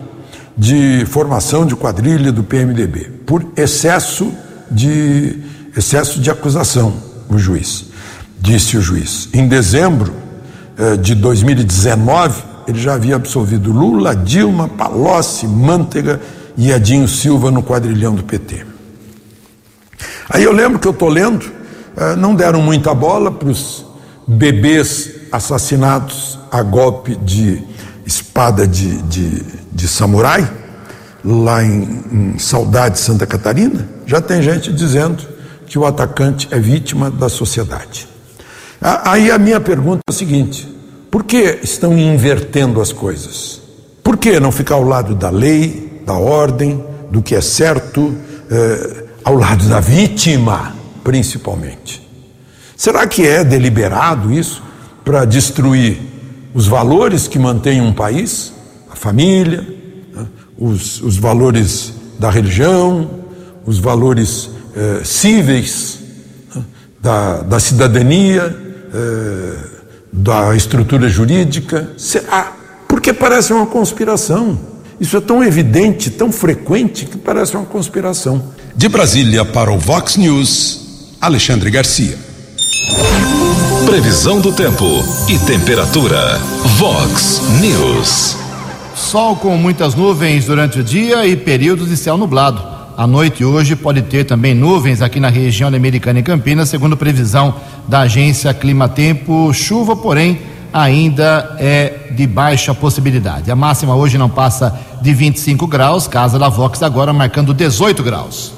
de 0.61 1.07
formação 1.07 1.64
de 1.64 1.75
quadrilha 1.75 2.31
do 2.31 2.45
PMDB, 2.45 3.11
por 3.25 3.47
excesso 3.57 4.31
de, 4.71 5.38
excesso 5.75 6.21
de 6.21 6.31
acusação, 6.31 6.93
o 7.31 7.38
juiz, 7.38 7.87
disse 8.38 8.76
o 8.76 8.83
juiz. 8.83 9.31
Em 9.33 9.49
dezembro 9.49 10.12
eh, 10.76 10.99
de 10.99 11.14
2019, 11.14 12.43
ele 12.69 12.79
já 12.79 12.93
havia 12.93 13.17
absolvido 13.17 13.73
Lula, 13.73 14.14
Dilma, 14.14 14.69
Palocci, 14.69 15.47
Manteiga 15.47 16.21
e 16.59 16.71
Edinho 16.71 17.09
Silva 17.09 17.50
no 17.50 17.62
quadrilhão 17.62 18.14
do 18.14 18.23
PT. 18.23 18.67
Aí 20.29 20.45
eu 20.45 20.52
lembro 20.52 20.79
que 20.79 20.87
eu 20.87 20.93
estou 20.93 21.09
lendo, 21.09 21.50
eh, 21.97 22.17
não 22.17 22.35
deram 22.35 22.61
muita 22.61 22.93
bola 22.93 23.31
para 23.31 23.49
os 23.49 23.87
bebês 24.26 25.11
assassinados 25.33 26.38
a 26.52 26.62
golpe 26.62 27.17
de 27.17 27.70
espada 28.41 28.67
de, 28.67 29.03
de, 29.03 29.45
de 29.71 29.87
samurai, 29.87 30.51
lá 31.23 31.63
em, 31.63 32.03
em 32.11 32.39
Saudade, 32.39 32.99
Santa 32.99 33.27
Catarina. 33.27 33.87
Já 34.07 34.19
tem 34.19 34.41
gente 34.41 34.73
dizendo 34.73 35.23
que 35.67 35.79
o 35.79 35.85
atacante 35.85 36.49
é 36.51 36.59
vítima 36.59 37.11
da 37.11 37.29
sociedade. 37.29 38.09
Aí 38.81 39.31
a 39.31 39.39
minha 39.39 39.61
pergunta 39.61 40.01
é 40.09 40.11
a 40.11 40.15
seguinte: 40.15 40.67
por 41.11 41.23
que 41.25 41.61
estão 41.63 41.99
invertendo 41.99 42.81
as 42.81 42.93
coisas? 42.93 43.61
Por 44.03 44.17
que 44.17 44.41
não 44.41 44.51
ficar 44.51 44.77
ao 44.77 44.85
lado 44.85 45.15
da 45.15 45.29
lei, 45.29 46.03
da 46.07 46.15
ordem, 46.15 46.83
do 47.11 47.21
que 47.21 47.35
é 47.35 47.43
certo, 47.43 48.15
eh, 48.51 49.05
ao 49.23 49.35
lado 49.35 49.69
da 49.69 49.81
vítima, 49.81 50.75
principalmente? 51.05 52.09
Será 52.75 53.07
que 53.07 53.27
é 53.27 53.45
deliberado 53.45 54.33
isso 54.33 54.63
para 55.05 55.27
destruir 55.27 56.10
os 56.54 56.66
valores 56.66 57.28
que 57.28 57.38
mantêm 57.38 57.80
um 57.80 57.92
país? 57.92 58.52
A 58.90 58.97
família, 58.97 59.66
né? 60.14 60.26
os, 60.59 61.00
os, 61.00 61.16
valores 61.16 61.92
da 62.19 62.30
religião, 62.30 63.11
os 63.64 63.78
valores 63.78 64.50
eh, 64.75 65.00
cíveis 65.04 65.99
né? 66.54 66.62
da, 67.00 67.42
da 67.42 67.61
cidadania. 67.61 68.57
Eh, 68.92 69.80
da 70.12 70.54
estrutura 70.57 71.09
jurídica? 71.09 71.90
Será? 71.97 72.57
Porque 72.88 73.12
parece 73.12 73.52
uma 73.52 73.66
conspiração. 73.66 74.59
Isso 75.00 75.16
é 75.16 75.21
tão 75.21 75.42
evidente, 75.42 76.11
tão 76.11 76.30
frequente, 76.30 77.07
que 77.07 77.16
parece 77.16 77.57
uma 77.57 77.64
conspiração. 77.64 78.52
De 78.76 78.88
Brasília 78.88 79.45
para 79.45 79.71
o 79.71 79.78
Vox 79.78 80.16
News, 80.16 81.14
Alexandre 81.21 81.71
Garcia. 81.71 82.19
Previsão 83.87 84.41
do 84.41 84.53
tempo 84.53 84.85
e 85.29 85.39
temperatura. 85.39 86.39
Vox 86.77 87.43
News. 87.61 88.37
Sol 88.95 89.35
com 89.37 89.57
muitas 89.57 89.95
nuvens 89.95 90.45
durante 90.45 90.81
o 90.81 90.85
dia 90.85 91.27
e 91.27 91.37
períodos 91.37 91.89
de 91.89 91.97
céu 91.97 92.17
nublado. 92.17 92.63
À 92.97 93.07
noite 93.07 93.45
hoje 93.45 93.75
pode 93.75 94.03
ter 94.03 94.25
também 94.25 94.55
nuvens 94.55 95.03
aqui 95.03 95.19
na 95.19 95.29
região 95.29 95.69
americana 95.69 96.21
e 96.21 96.23
Campinas, 96.23 96.69
segundo 96.69 96.97
previsão 96.97 97.55
da 97.89 98.01
agência 98.01 98.53
Clima 98.53 98.89
Tempo. 98.89 99.53
Chuva, 99.53 99.97
porém, 99.97 100.41
ainda 100.73 101.57
é 101.59 102.11
de 102.13 102.27
baixa 102.27 102.75
possibilidade. 102.75 103.51
A 103.51 103.57
máxima 103.57 103.95
hoje 103.97 104.19
não 104.19 104.29
passa 104.29 104.79
de 105.01 105.13
25 105.15 105.67
graus, 105.67 106.07
casa 106.07 106.39
da 106.39 106.49
Vox 106.49 106.83
agora 106.83 107.13
marcando 107.13 107.55
18 107.55 108.03
graus. 108.03 108.53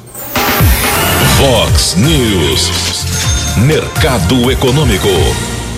Vox 1.38 1.94
News. 1.96 3.11
Mercado 3.58 4.50
Econômico. 4.50 5.08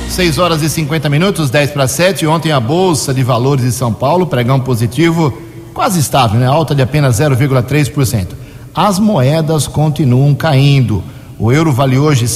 6 0.08 0.38
horas 0.38 0.62
e 0.62 0.70
50 0.70 1.08
minutos, 1.08 1.50
10 1.50 1.72
para 1.72 1.88
7. 1.88 2.26
Ontem 2.26 2.52
a 2.52 2.60
Bolsa 2.60 3.12
de 3.12 3.22
Valores 3.22 3.64
de 3.64 3.72
São 3.72 3.92
Paulo, 3.92 4.26
pregão 4.26 4.60
positivo, 4.60 5.36
quase 5.74 5.98
estável, 5.98 6.38
né? 6.38 6.46
Alta 6.46 6.74
de 6.74 6.82
apenas 6.82 7.18
0,3% 7.18 8.44
as 8.74 8.98
moedas 8.98 9.68
continuam 9.68 10.34
caindo. 10.34 11.02
O 11.38 11.52
euro 11.52 11.72
vale 11.72 11.96
hoje 11.96 12.26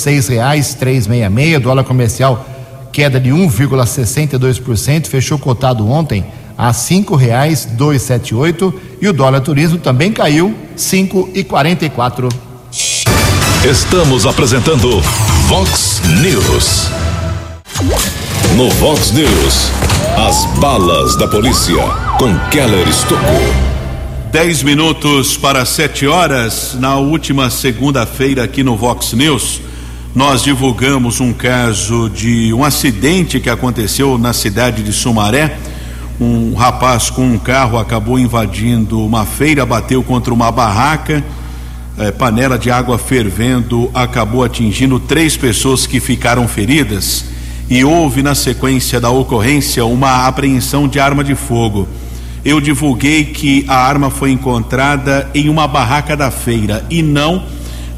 meia 1.09 1.28
meia, 1.28 1.59
dólar 1.59 1.83
comercial 1.83 2.47
queda 2.92 3.18
de 3.21 3.30
1,62%, 3.30 5.07
fechou 5.07 5.38
cotado 5.38 5.88
ontem 5.88 6.25
a 6.57 6.73
cinco 6.73 7.14
reais 7.14 7.64
dois 7.64 8.02
sete 8.02 8.35
oito 8.35 8.75
e 9.00 9.09
o 9.09 9.12
dólar 9.12 9.40
turismo 9.40 9.78
também 9.78 10.12
caiu 10.12 10.54
cinco 10.76 11.28
e 11.35 11.42
quarenta 11.45 11.85
e 11.85 11.90
quatro. 11.90 12.28
Estamos 13.65 14.25
apresentando 14.25 15.00
Vox 15.49 16.00
News. 16.23 16.88
No 18.57 18.71
Vox 18.71 19.11
News, 19.11 19.73
as 20.17 20.45
balas 20.61 21.17
da 21.17 21.27
polícia 21.27 21.83
com 22.19 22.38
Keller 22.50 22.87
Estocou. 22.88 23.19
Dez 24.31 24.62
minutos 24.62 25.37
para 25.37 25.65
sete 25.65 26.07
horas, 26.07 26.77
na 26.79 26.99
última 26.99 27.50
segunda-feira 27.50 28.45
aqui 28.45 28.62
no 28.62 28.77
Vox 28.77 29.12
News, 29.12 29.61
nós 30.15 30.45
divulgamos 30.45 31.21
um 31.21 31.32
caso 31.32 32.09
de 32.09 32.54
um 32.54 32.63
acidente 32.63 33.41
que 33.41 33.50
aconteceu 33.50 34.17
na 34.17 34.32
cidade 34.32 34.85
de 34.85 34.93
Sumaré. 34.93 35.59
Um 36.21 36.54
rapaz 36.54 37.11
com 37.11 37.23
um 37.23 37.39
carro 37.39 37.76
acabou 37.76 38.21
invadindo 38.21 39.04
uma 39.04 39.26
feira, 39.26 39.67
bateu 39.67 40.00
contra 40.04 40.32
uma 40.32 40.52
barraca, 40.52 41.25
eh, 41.99 42.11
panela 42.11 42.58
de 42.58 42.71
água 42.71 42.99
fervendo 42.99 43.91
acabou 43.95 44.45
atingindo 44.45 44.99
três 45.00 45.37
pessoas 45.37 45.87
que 45.87 46.00
ficaram 46.00 46.47
feridas. 46.47 47.25
E 47.69 47.84
houve, 47.84 48.23
na 48.23 48.34
sequência 48.34 49.00
da 49.00 49.11
ocorrência, 49.11 49.84
uma 49.84 50.26
apreensão 50.26 50.89
de 50.89 50.99
arma 50.99 51.23
de 51.23 51.34
fogo 51.34 51.87
eu 52.45 52.61
divulguei 52.61 53.25
que 53.25 53.65
a 53.69 53.76
arma 53.76 54.11
foi 54.11 54.30
encontrada 54.30 55.28
em 55.34 55.49
uma 55.49 55.67
barraca 55.67 56.17
da 56.17 56.30
feira 56.30 56.84
e 56.89 57.02
não 57.02 57.45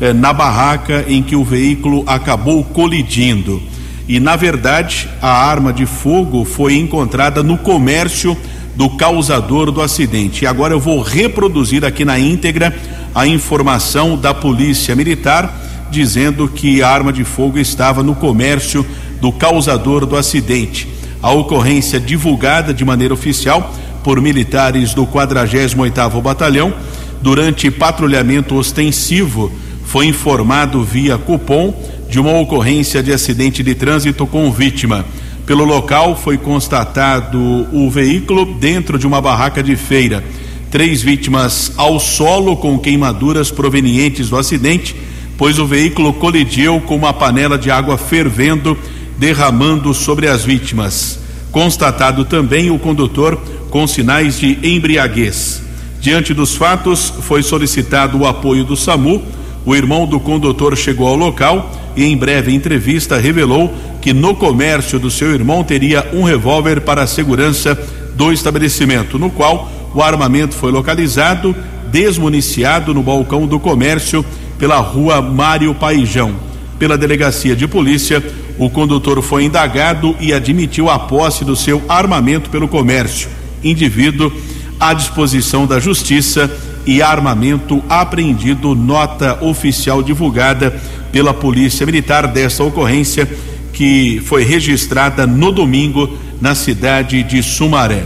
eh, 0.01 0.13
na 0.13 0.33
barraca 0.33 1.05
em 1.07 1.23
que 1.23 1.37
o 1.37 1.45
veículo 1.45 2.03
acabou 2.07 2.65
colidindo. 2.65 3.63
E 4.09 4.19
na 4.19 4.35
verdade, 4.35 5.09
a 5.23 5.31
arma 5.31 5.73
de 5.73 5.87
fogo 5.87 6.45
foi 6.45 6.77
encontrada 6.77 7.43
no 7.43 7.59
comércio 7.59 8.37
do 8.75 8.91
causador 8.91 9.71
do 9.71 9.81
acidente. 9.81 10.45
E 10.45 10.47
agora 10.49 10.75
eu 10.75 10.81
vou 10.81 11.01
reproduzir 11.01 11.85
aqui 11.85 12.05
na 12.05 12.19
íntegra 12.19 12.75
a 13.15 13.27
informação 13.27 14.17
da 14.17 14.33
Polícia 14.33 14.95
Militar 14.95 15.89
dizendo 15.91 16.49
que 16.49 16.83
a 16.83 16.89
arma 16.89 17.13
de 17.13 17.25
fogo 17.25 17.59
estava 17.59 18.03
no 18.03 18.15
comércio 18.15 18.87
do 19.21 19.33
causador 19.33 20.07
do 20.07 20.17
acidente. 20.17 20.89
A 21.23 21.31
ocorrência 21.31 22.01
divulgada 22.01 22.73
de 22.73 22.85
maneira 22.85 23.13
oficial 23.13 23.75
por 24.03 24.21
militares 24.21 24.95
do 24.95 25.07
48º 25.07 26.23
Batalhão, 26.23 26.73
durante 27.21 27.71
patrulhamento 27.71 28.55
ostensivo, 28.55 29.53
foi 29.85 30.07
informado 30.07 30.83
via 30.83 31.19
cupom 31.19 31.75
de 32.09 32.19
uma 32.19 32.39
ocorrência 32.39 33.03
de 33.03 33.13
acidente 33.13 33.63
de 33.63 33.75
trânsito 33.75 34.27
com 34.27 34.51
vítima. 34.51 35.05
Pelo 35.45 35.65
local 35.65 36.17
foi 36.17 36.39
constatado 36.39 37.67
o 37.73 37.91
veículo 37.91 38.55
dentro 38.55 38.99
de 38.99 39.07
uma 39.07 39.21
barraca 39.21 39.63
de 39.63 39.77
feira. 39.77 40.25
Três 40.71 41.03
vítimas 41.03 41.73
ao 41.77 41.99
solo 41.99 42.57
com 42.57 42.79
queimaduras 42.79 43.51
provenientes 43.51 44.31
do 44.31 44.37
acidente, 44.37 44.95
pois 45.37 45.59
o 45.59 45.67
veículo 45.67 46.13
colidiu 46.13 46.81
com 46.83 46.95
uma 46.95 47.13
panela 47.13 47.59
de 47.59 47.73
água 47.73 47.99
fervendo, 47.99 48.79
derramando 49.19 49.93
sobre 49.93 50.29
as 50.29 50.45
vítimas. 50.45 51.19
Constatado 51.51 52.25
também 52.25 52.71
o 52.71 52.79
condutor 52.79 53.37
com 53.69 53.85
sinais 53.85 54.39
de 54.39 54.59
embriaguez. 54.63 55.61
Diante 56.01 56.33
dos 56.33 56.55
fatos, 56.55 57.13
foi 57.23 57.43
solicitado 57.43 58.19
o 58.19 58.27
apoio 58.27 58.65
do 58.65 58.77
SAMU. 58.77 59.23
O 59.67 59.75
irmão 59.75 60.07
do 60.07 60.21
condutor 60.21 60.77
chegou 60.77 61.09
ao 61.09 61.17
local 61.17 61.71
e, 61.97 62.05
em 62.05 62.17
breve 62.17 62.55
entrevista, 62.55 63.19
revelou 63.19 63.75
que 64.01 64.13
no 64.13 64.37
comércio 64.37 65.01
do 65.01 65.11
seu 65.11 65.35
irmão 65.35 65.65
teria 65.65 66.09
um 66.13 66.23
revólver 66.23 66.81
para 66.83 67.03
a 67.03 67.07
segurança 67.09 67.77
do 68.15 68.33
estabelecimento, 68.33 69.19
no 69.19 69.31
qual 69.31 69.71
o 69.95 70.03
armamento 70.03 70.55
foi 70.55 70.71
localizado, 70.71 71.55
desmuniciado 71.91 72.95
no 72.95 73.03
balcão 73.03 73.47
do 73.47 73.59
comércio 73.59 74.25
pela 74.59 74.79
rua 74.79 75.21
Mário 75.21 75.75
Paijão. 75.75 76.35
Pela 76.79 76.97
delegacia 76.97 77.55
de 77.55 77.67
polícia, 77.67 78.23
o 78.59 78.71
condutor 78.71 79.21
foi 79.23 79.45
indagado 79.45 80.17
e 80.21 80.33
admitiu 80.33 80.89
a 80.89 80.99
posse 80.99 81.45
do 81.45 81.57
seu 81.57 81.83
armamento 81.89 82.51
pelo 82.51 82.69
comércio 82.69 83.29
indivíduo 83.63 84.33
à 84.79 84.95
disposição 84.95 85.67
da 85.67 85.79
Justiça 85.79 86.51
e 86.87 87.03
armamento 87.03 87.83
apreendido, 87.89 88.75
nota 88.75 89.39
oficial 89.45 90.03
divulgada 90.03 90.75
pela 91.13 91.35
Polícia 91.35 91.85
Militar 91.85 92.27
dessa 92.27 92.65
ocorrência 92.65 93.29
que 93.73 94.23
foi 94.25 94.45
registrada 94.45 95.27
no 95.27 95.53
domingo 95.53 96.19
na 96.41 96.55
cidade 96.55 97.23
de 97.23 97.43
Sumaré. 97.43 98.05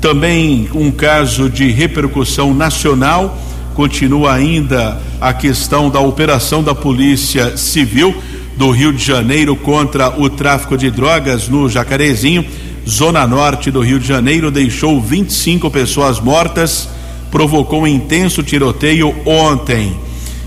Também 0.00 0.68
um 0.74 0.90
caso 0.90 1.50
de 1.50 1.70
repercussão 1.70 2.54
nacional, 2.54 3.38
continua 3.74 4.34
ainda 4.34 5.00
a 5.20 5.32
questão 5.32 5.90
da 5.90 6.00
operação 6.00 6.62
da 6.62 6.74
Polícia 6.74 7.56
Civil 7.56 8.14
do 8.56 8.70
Rio 8.70 8.92
de 8.92 9.04
Janeiro 9.04 9.56
contra 9.56 10.20
o 10.20 10.28
tráfico 10.28 10.76
de 10.76 10.90
drogas 10.90 11.48
no 11.48 11.68
Jacarezinho 11.68 12.44
zona 12.88 13.26
norte 13.26 13.70
do 13.70 13.80
Rio 13.80 13.98
de 13.98 14.06
Janeiro, 14.06 14.50
deixou 14.50 15.00
25 15.00 15.70
pessoas 15.70 16.18
mortas, 16.18 16.88
provocou 17.30 17.82
um 17.82 17.86
intenso 17.86 18.42
tiroteio 18.42 19.14
ontem. 19.24 19.96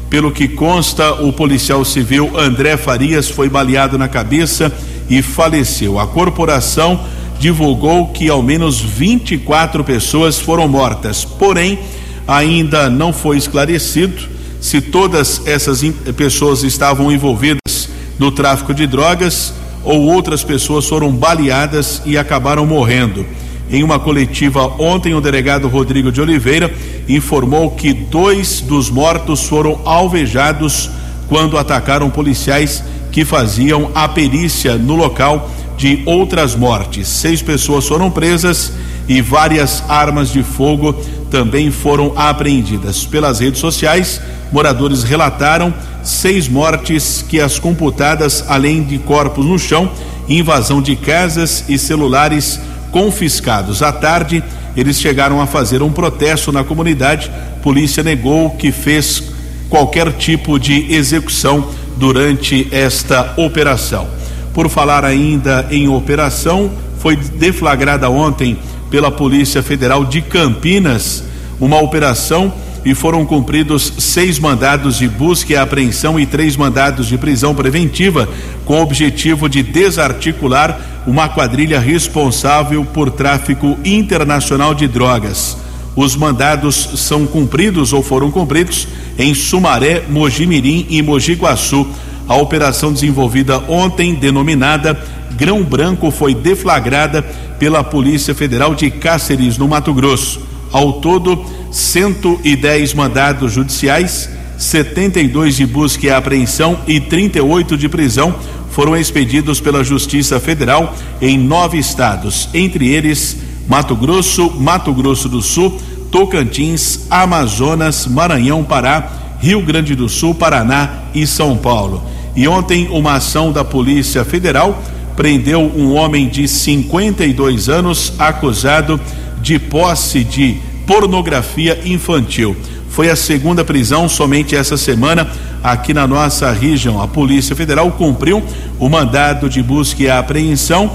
Pelo 0.09 0.31
que 0.31 0.47
consta, 0.47 1.13
o 1.13 1.31
policial 1.31 1.83
civil 1.83 2.37
André 2.37 2.77
Farias 2.77 3.29
foi 3.29 3.49
baleado 3.49 3.97
na 3.97 4.07
cabeça 4.07 4.71
e 5.09 5.21
faleceu. 5.21 5.99
A 5.99 6.05
corporação 6.05 6.99
divulgou 7.39 8.07
que 8.07 8.29
ao 8.29 8.41
menos 8.41 8.79
24 8.79 9.83
pessoas 9.83 10.39
foram 10.39 10.67
mortas, 10.67 11.25
porém, 11.25 11.79
ainda 12.27 12.89
não 12.89 13.11
foi 13.11 13.37
esclarecido 13.37 14.33
se 14.61 14.79
todas 14.79 15.45
essas 15.45 15.81
pessoas 16.15 16.63
estavam 16.63 17.11
envolvidas 17.11 17.89
no 18.17 18.31
tráfico 18.31 18.73
de 18.73 18.87
drogas 18.87 19.53
ou 19.83 20.03
outras 20.03 20.43
pessoas 20.43 20.87
foram 20.87 21.11
baleadas 21.11 22.01
e 22.05 22.17
acabaram 22.17 22.65
morrendo. 22.65 23.25
Em 23.69 23.83
uma 23.83 23.99
coletiva 23.99 24.65
ontem, 24.79 25.13
o 25.13 25.21
delegado 25.21 25.67
Rodrigo 25.67 26.11
de 26.11 26.21
Oliveira 26.21 26.73
informou 27.09 27.71
que 27.71 27.91
dois 27.91 28.61
dos 28.61 28.89
mortos 28.89 29.43
foram 29.47 29.81
alvejados 29.83 30.89
quando 31.27 31.57
atacaram 31.57 32.09
policiais 32.09 32.83
que 33.11 33.25
faziam 33.25 33.91
a 33.93 34.07
perícia 34.07 34.75
no 34.75 34.95
local 34.95 35.49
de 35.83 36.01
outras 36.05 36.55
mortes. 36.55 37.09
Seis 37.09 37.41
pessoas 37.41 37.85
foram 37.85 38.09
presas 38.09 38.71
e 39.05 39.21
várias 39.21 39.83
armas 39.89 40.29
de 40.31 40.41
fogo 40.41 40.93
também 41.29 41.69
foram 41.71 42.13
apreendidas. 42.15 43.05
Pelas 43.05 43.41
redes 43.41 43.59
sociais, 43.59 44.21
moradores 44.49 45.03
relataram 45.03 45.73
seis 46.01 46.47
mortes 46.47 47.25
que 47.27 47.41
as 47.41 47.59
computadas, 47.59 48.45
além 48.47 48.81
de 48.81 48.97
corpos 48.97 49.45
no 49.45 49.59
chão, 49.59 49.91
invasão 50.29 50.81
de 50.81 50.95
casas 50.95 51.65
e 51.67 51.77
celulares 51.77 52.61
confiscados. 52.89 53.83
À 53.83 53.91
tarde, 53.91 54.41
eles 54.77 55.01
chegaram 55.01 55.41
a 55.41 55.45
fazer 55.45 55.81
um 55.81 55.91
protesto 55.91 56.49
na 56.49 56.63
comunidade. 56.63 57.29
Polícia 57.61 58.01
negou 58.01 58.51
que 58.51 58.71
fez 58.71 59.21
qualquer 59.69 60.13
tipo 60.13 60.57
de 60.57 60.93
execução 60.93 61.67
durante 61.97 62.69
esta 62.71 63.33
operação. 63.35 64.22
Por 64.53 64.69
falar 64.69 65.03
ainda 65.03 65.67
em 65.71 65.87
operação, 65.87 66.71
foi 66.99 67.15
deflagrada 67.15 68.09
ontem 68.09 68.57
pela 68.89 69.11
Polícia 69.11 69.63
Federal 69.63 70.05
de 70.05 70.21
Campinas 70.21 71.23
uma 71.59 71.79
operação 71.81 72.53
e 72.85 72.93
foram 72.93 73.25
cumpridos 73.25 73.93
seis 73.97 74.37
mandados 74.37 74.97
de 74.97 75.07
busca 75.07 75.53
e 75.53 75.55
apreensão 75.55 76.19
e 76.19 76.25
três 76.25 76.57
mandados 76.57 77.07
de 77.07 77.17
prisão 77.17 77.55
preventiva, 77.55 78.27
com 78.65 78.79
o 78.79 78.83
objetivo 78.83 79.47
de 79.47 79.63
desarticular 79.63 80.79
uma 81.07 81.29
quadrilha 81.29 81.79
responsável 81.79 82.83
por 82.83 83.09
tráfico 83.09 83.77
internacional 83.85 84.73
de 84.73 84.87
drogas. 84.87 85.57
Os 85.95 86.15
mandados 86.15 86.89
são 86.95 87.25
cumpridos 87.25 87.93
ou 87.93 88.01
foram 88.01 88.31
cumpridos 88.31 88.87
em 89.17 89.33
Sumaré, 89.33 90.03
Mojimirim 90.09 90.87
e 90.89 91.01
Mogi 91.01 91.33
Guaçu. 91.33 91.87
A 92.27 92.36
operação 92.36 92.93
desenvolvida 92.93 93.59
ontem, 93.67 94.15
denominada 94.15 95.01
Grão 95.36 95.63
Branco, 95.63 96.12
foi 96.12 96.33
deflagrada 96.33 97.21
pela 97.59 97.83
Polícia 97.83 98.33
Federal 98.33 98.73
de 98.75 98.89
Cáceres, 98.89 99.57
no 99.57 99.67
Mato 99.67 99.93
Grosso. 99.93 100.41
Ao 100.71 100.93
todo, 100.93 101.43
110 101.71 102.93
mandados 102.93 103.53
judiciais, 103.53 104.29
72 104.57 105.55
de 105.55 105.65
busca 105.65 106.05
e 106.05 106.09
apreensão 106.09 106.79
e 106.88 106.99
38 106.99 107.77
de 107.77 107.89
prisão 107.89 108.36
foram 108.71 108.97
expedidos 108.97 109.59
pela 109.59 109.83
Justiça 109.83 110.39
Federal 110.39 110.95
em 111.21 111.38
nove 111.38 111.77
estados, 111.77 112.49
entre 112.53 112.88
eles 112.88 113.38
Mato 113.67 113.95
Grosso, 113.95 114.51
Mato 114.51 114.91
Grosso 114.93 115.29
do 115.29 115.41
Sul, 115.41 115.79
Tocantins, 116.12 117.07
Amazonas, 117.09 118.07
Maranhão, 118.07 118.63
Pará, 118.63 119.22
Rio 119.43 119.62
Grande 119.62 119.93
do 119.93 120.08
Sul, 120.08 120.34
Paraná 120.34 121.03
e 121.13 121.27
São 121.27 121.58
Paulo. 121.58 122.01
E 122.34 122.47
ontem, 122.47 122.88
uma 122.89 123.15
ação 123.15 123.51
da 123.51 123.62
Polícia 123.62 124.23
Federal 124.23 124.82
prendeu 125.17 125.60
um 125.60 125.93
homem 125.93 126.29
de 126.29 126.47
52 126.47 127.67
anos 127.67 128.13
acusado 128.17 128.97
de 129.41 129.60
posse 129.60 130.23
de 130.23 130.56
pornografia 130.88 131.77
infantil. 131.84 132.56
Foi 132.88 133.10
a 133.10 133.17
segunda 133.17 133.65
prisão 133.65 134.08
somente 134.08 134.56
essa 134.56 134.77
semana 134.77 135.29
aqui 135.62 135.93
na 135.93 136.08
nossa 136.08 136.49
região. 136.53 137.01
A 137.01 137.08
Polícia 137.10 137.53
Federal 137.53 137.91
cumpriu 137.91 138.41
o 138.79 138.88
mandado 138.88 139.49
de 139.49 139.62
busca 139.62 140.01
e 140.03 140.10
apreensão. 140.10 140.89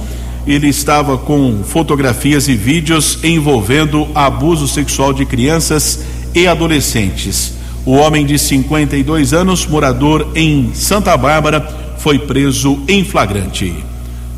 Ele 0.46 0.68
estava 0.68 1.18
com 1.18 1.62
fotografias 1.64 2.48
e 2.48 2.54
vídeos 2.54 3.18
envolvendo 3.22 4.08
abuso 4.14 4.66
sexual 4.66 5.12
de 5.12 5.26
crianças 5.26 6.02
e 6.34 6.46
adolescentes. 6.46 7.57
O 7.84 7.92
homem 7.92 8.26
de 8.26 8.38
52 8.38 9.32
anos, 9.32 9.66
morador 9.66 10.32
em 10.34 10.72
Santa 10.74 11.16
Bárbara, 11.16 11.60
foi 11.98 12.18
preso 12.18 12.80
em 12.86 13.04
flagrante. 13.04 13.74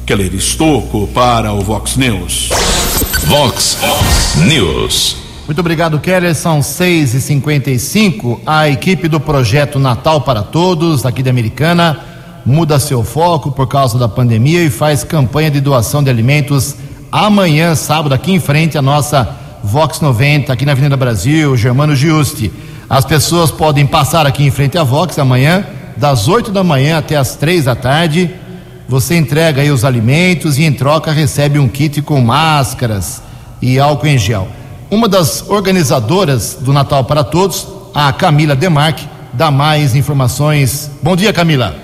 Keller 0.07 0.35
Estocco 0.35 1.09
para 1.09 1.53
o 1.53 1.61
Vox 1.61 1.97
News. 1.97 2.51
Vox 3.27 3.79
News. 4.47 5.17
Muito 5.47 5.59
obrigado, 5.59 5.99
Keller. 5.99 6.35
São 6.35 6.63
6 6.63 7.15
e 7.15 7.21
55 7.21 8.41
A 8.47 8.69
equipe 8.69 9.09
do 9.09 9.19
projeto 9.19 9.79
Natal 9.79 10.21
para 10.21 10.43
Todos, 10.43 11.05
aqui 11.05 11.23
da 11.23 11.31
Americana, 11.31 11.99
muda 12.47 12.79
seu 12.79 13.03
foco 13.03 13.51
por 13.51 13.67
causa 13.67 13.99
da 13.99 14.09
pandemia 14.09 14.63
e 14.63 14.71
faz 14.71 15.05
campanha 15.05 15.51
de 15.51 15.61
doação 15.61 16.03
de 16.03 16.11
alimentos 16.11 16.77
amanhã, 17.11 17.75
sábado, 17.75 18.15
aqui 18.15 18.33
em 18.33 18.41
frente 18.41 18.79
à 18.79 18.83
nossa 18.83 19.37
Vox 19.63 20.01
90, 20.01 20.53
aqui 20.53 20.65
na 20.65 20.73
Avenida 20.73 20.97
Brasil, 20.97 21.57
Germano 21.57 21.95
Giusti. 21.95 22.51
As 22.91 23.05
pessoas 23.05 23.53
podem 23.53 23.87
passar 23.87 24.27
aqui 24.27 24.43
em 24.43 24.51
frente 24.51 24.77
à 24.77 24.83
Vox 24.83 25.17
amanhã, 25.17 25.65
das 25.97 26.27
8 26.27 26.51
da 26.51 26.65
manhã 26.65 26.99
até 26.99 27.15
as 27.15 27.37
3 27.37 27.67
da 27.67 27.77
tarde. 27.77 28.29
Você 28.89 29.17
entrega 29.17 29.63
aí 29.63 29.71
os 29.71 29.85
alimentos 29.85 30.59
e 30.59 30.65
em 30.65 30.73
troca 30.73 31.13
recebe 31.13 31.61
um 31.61 31.69
kit 31.69 32.03
com 32.03 32.21
máscaras 32.21 33.23
e 33.63 33.79
álcool 33.79 34.09
em 34.09 34.19
gel. 34.19 34.49
Uma 34.91 35.09
das 35.09 35.49
organizadoras 35.49 36.59
do 36.61 36.73
Natal 36.73 37.05
para 37.05 37.23
Todos, 37.23 37.65
a 37.95 38.13
Camila 38.13 38.57
Demarque, 38.57 39.09
dá 39.33 39.53
mais 39.53 39.95
informações. 39.95 40.91
Bom 41.01 41.15
dia, 41.15 41.33
Camila. 41.33 41.77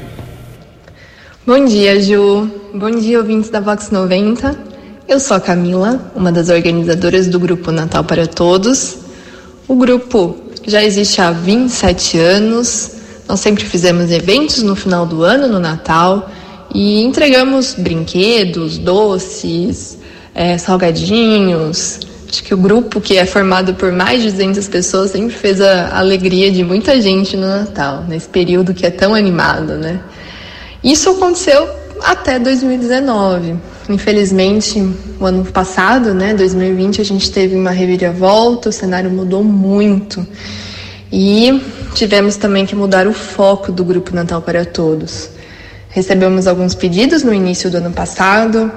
Bom 1.46 1.64
dia, 1.66 2.02
Ju. 2.02 2.50
Bom 2.74 2.90
dia, 2.90 3.20
ouvintes 3.20 3.48
da 3.48 3.60
Vox 3.60 3.92
90. 3.92 4.58
Eu 5.06 5.20
sou 5.20 5.36
a 5.36 5.40
Camila, 5.40 6.10
uma 6.16 6.32
das 6.32 6.48
organizadoras 6.48 7.28
do 7.28 7.38
grupo 7.38 7.70
Natal 7.70 8.02
para 8.02 8.26
Todos. 8.26 8.96
O 9.68 9.76
grupo 9.76 10.45
já 10.66 10.82
existe 10.82 11.20
há 11.20 11.30
27 11.30 12.18
anos. 12.18 12.92
Nós 13.28 13.40
sempre 13.40 13.64
fizemos 13.64 14.10
eventos 14.10 14.62
no 14.62 14.76
final 14.76 15.06
do 15.06 15.22
ano, 15.22 15.48
no 15.48 15.58
Natal, 15.58 16.30
e 16.74 17.02
entregamos 17.02 17.74
brinquedos, 17.74 18.78
doces, 18.78 19.98
é, 20.34 20.58
salgadinhos, 20.58 22.00
Acho 22.28 22.42
que 22.42 22.52
o 22.52 22.56
grupo, 22.56 23.00
que 23.00 23.16
é 23.16 23.24
formado 23.24 23.74
por 23.74 23.92
mais 23.92 24.22
de 24.22 24.30
200 24.30 24.68
pessoas, 24.68 25.12
sempre 25.12 25.34
fez 25.34 25.60
a 25.60 25.96
alegria 25.96 26.50
de 26.50 26.64
muita 26.64 27.00
gente 27.00 27.36
no 27.36 27.46
Natal, 27.46 28.04
nesse 28.08 28.28
período 28.28 28.74
que 28.74 28.84
é 28.84 28.90
tão 28.90 29.14
animado, 29.14 29.74
né? 29.74 30.00
Isso 30.82 31.10
aconteceu 31.10 31.68
até 32.02 32.38
2019. 32.38 33.56
Infelizmente, 33.88 34.82
o 35.20 35.24
ano 35.24 35.44
passado, 35.44 36.12
né, 36.12 36.34
2020, 36.34 37.00
a 37.00 37.04
gente 37.04 37.30
teve 37.30 37.54
uma 37.54 37.70
reviravolta, 37.70 38.68
o 38.68 38.72
cenário 38.72 39.10
mudou 39.10 39.44
muito. 39.44 40.26
E 41.12 41.62
tivemos 41.94 42.36
também 42.36 42.66
que 42.66 42.74
mudar 42.74 43.06
o 43.06 43.12
foco 43.12 43.70
do 43.70 43.84
Grupo 43.84 44.14
Natal 44.14 44.42
para 44.42 44.64
Todos. 44.64 45.30
Recebemos 45.88 46.46
alguns 46.46 46.74
pedidos 46.74 47.22
no 47.22 47.32
início 47.32 47.70
do 47.70 47.76
ano 47.76 47.92
passado, 47.92 48.70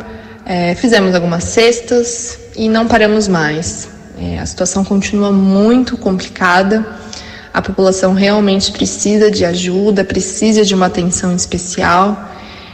é, 0.46 0.76
fizemos 0.76 1.16
algumas 1.16 1.44
cestas 1.44 2.40
e 2.56 2.70
não 2.70 2.88
paramos 2.88 3.28
mais. 3.28 3.90
É, 4.22 4.38
a 4.40 4.46
situação 4.46 4.84
continua 4.84 5.32
muito 5.32 5.98
complicada. 5.98 6.86
A 7.52 7.62
população 7.62 8.14
realmente 8.14 8.72
precisa 8.72 9.32
de 9.32 9.44
ajuda, 9.44 10.04
precisa 10.04 10.64
de 10.64 10.76
uma 10.76 10.86
atenção 10.86 11.36
especial. 11.36 12.29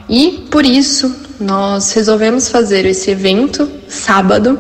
E 0.10 0.46
por 0.52 0.66
isso 0.66 1.16
nós 1.40 1.92
resolvemos 1.94 2.50
fazer 2.50 2.86
esse 2.86 3.12
evento 3.12 3.70
sábado 3.88 4.60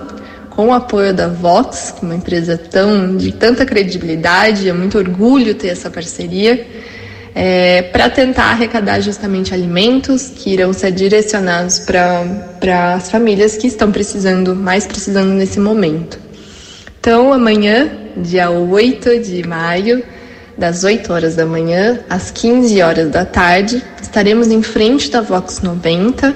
com 0.49 0.69
o 0.69 0.73
apoio 0.73 1.13
da 1.13 1.27
Vox, 1.27 1.93
é 2.01 2.05
uma 2.05 2.15
empresa 2.15 2.57
tão 2.57 3.17
de 3.17 3.31
tanta 3.33 3.65
credibilidade, 3.65 4.69
é 4.69 4.73
muito 4.73 4.97
orgulho 4.97 5.53
ter 5.53 5.67
essa 5.67 5.89
parceria 5.89 6.65
é, 7.35 7.81
para 7.81 8.09
tentar 8.09 8.51
arrecadar 8.51 9.01
justamente 9.01 9.53
alimentos 9.53 10.31
que 10.33 10.53
irão 10.53 10.71
ser 10.71 10.91
direcionados 10.91 11.79
para 11.79 12.93
as 12.95 13.11
famílias 13.11 13.57
que 13.57 13.67
estão 13.67 13.91
precisando, 13.91 14.55
mais 14.55 14.87
precisando 14.87 15.31
nesse 15.31 15.59
momento. 15.59 16.17
Então, 16.97 17.33
amanhã, 17.33 17.91
dia 18.15 18.49
8 18.49 19.19
de 19.19 19.45
maio, 19.45 20.01
das 20.57 20.83
8 20.83 21.11
horas 21.11 21.35
da 21.35 21.45
manhã 21.45 21.99
às 22.09 22.31
15 22.31 22.81
horas 22.81 23.09
da 23.09 23.25
tarde, 23.25 23.83
estaremos 24.01 24.47
em 24.49 24.61
frente 24.61 25.09
da 25.09 25.21
Vox 25.21 25.61
90 25.61 26.35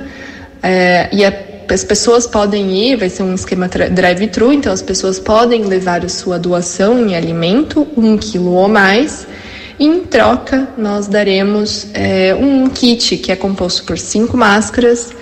é, 0.62 1.10
e 1.12 1.23
a, 1.23 1.34
as 1.69 1.84
pessoas 1.84 2.27
podem 2.27 2.71
ir, 2.75 2.97
vai 2.97 3.10
ser 3.10 3.23
um 3.23 3.34
esquema 3.34 3.67
drive-thru, 3.67 4.51
então 4.51 4.73
as 4.73 4.82
pessoas 4.82 5.19
podem 5.19 5.63
levar 5.63 6.03
a 6.03 6.10
sua 6.10 6.38
doação 6.38 6.99
em 6.99 7.15
alimento, 7.15 7.88
um 7.95 8.17
quilo 8.17 8.53
ou 8.53 8.67
mais, 8.67 9.27
em 9.79 10.01
troca, 10.01 10.67
nós 10.77 11.08
daremos 11.08 11.88
é, 11.93 12.36
um 12.36 12.67
kit 12.69 13.15
que 13.17 13.32
é 13.32 13.36
composto 13.36 13.86
por 13.86 13.97
cinco 13.97 14.36
máscaras 14.36 15.13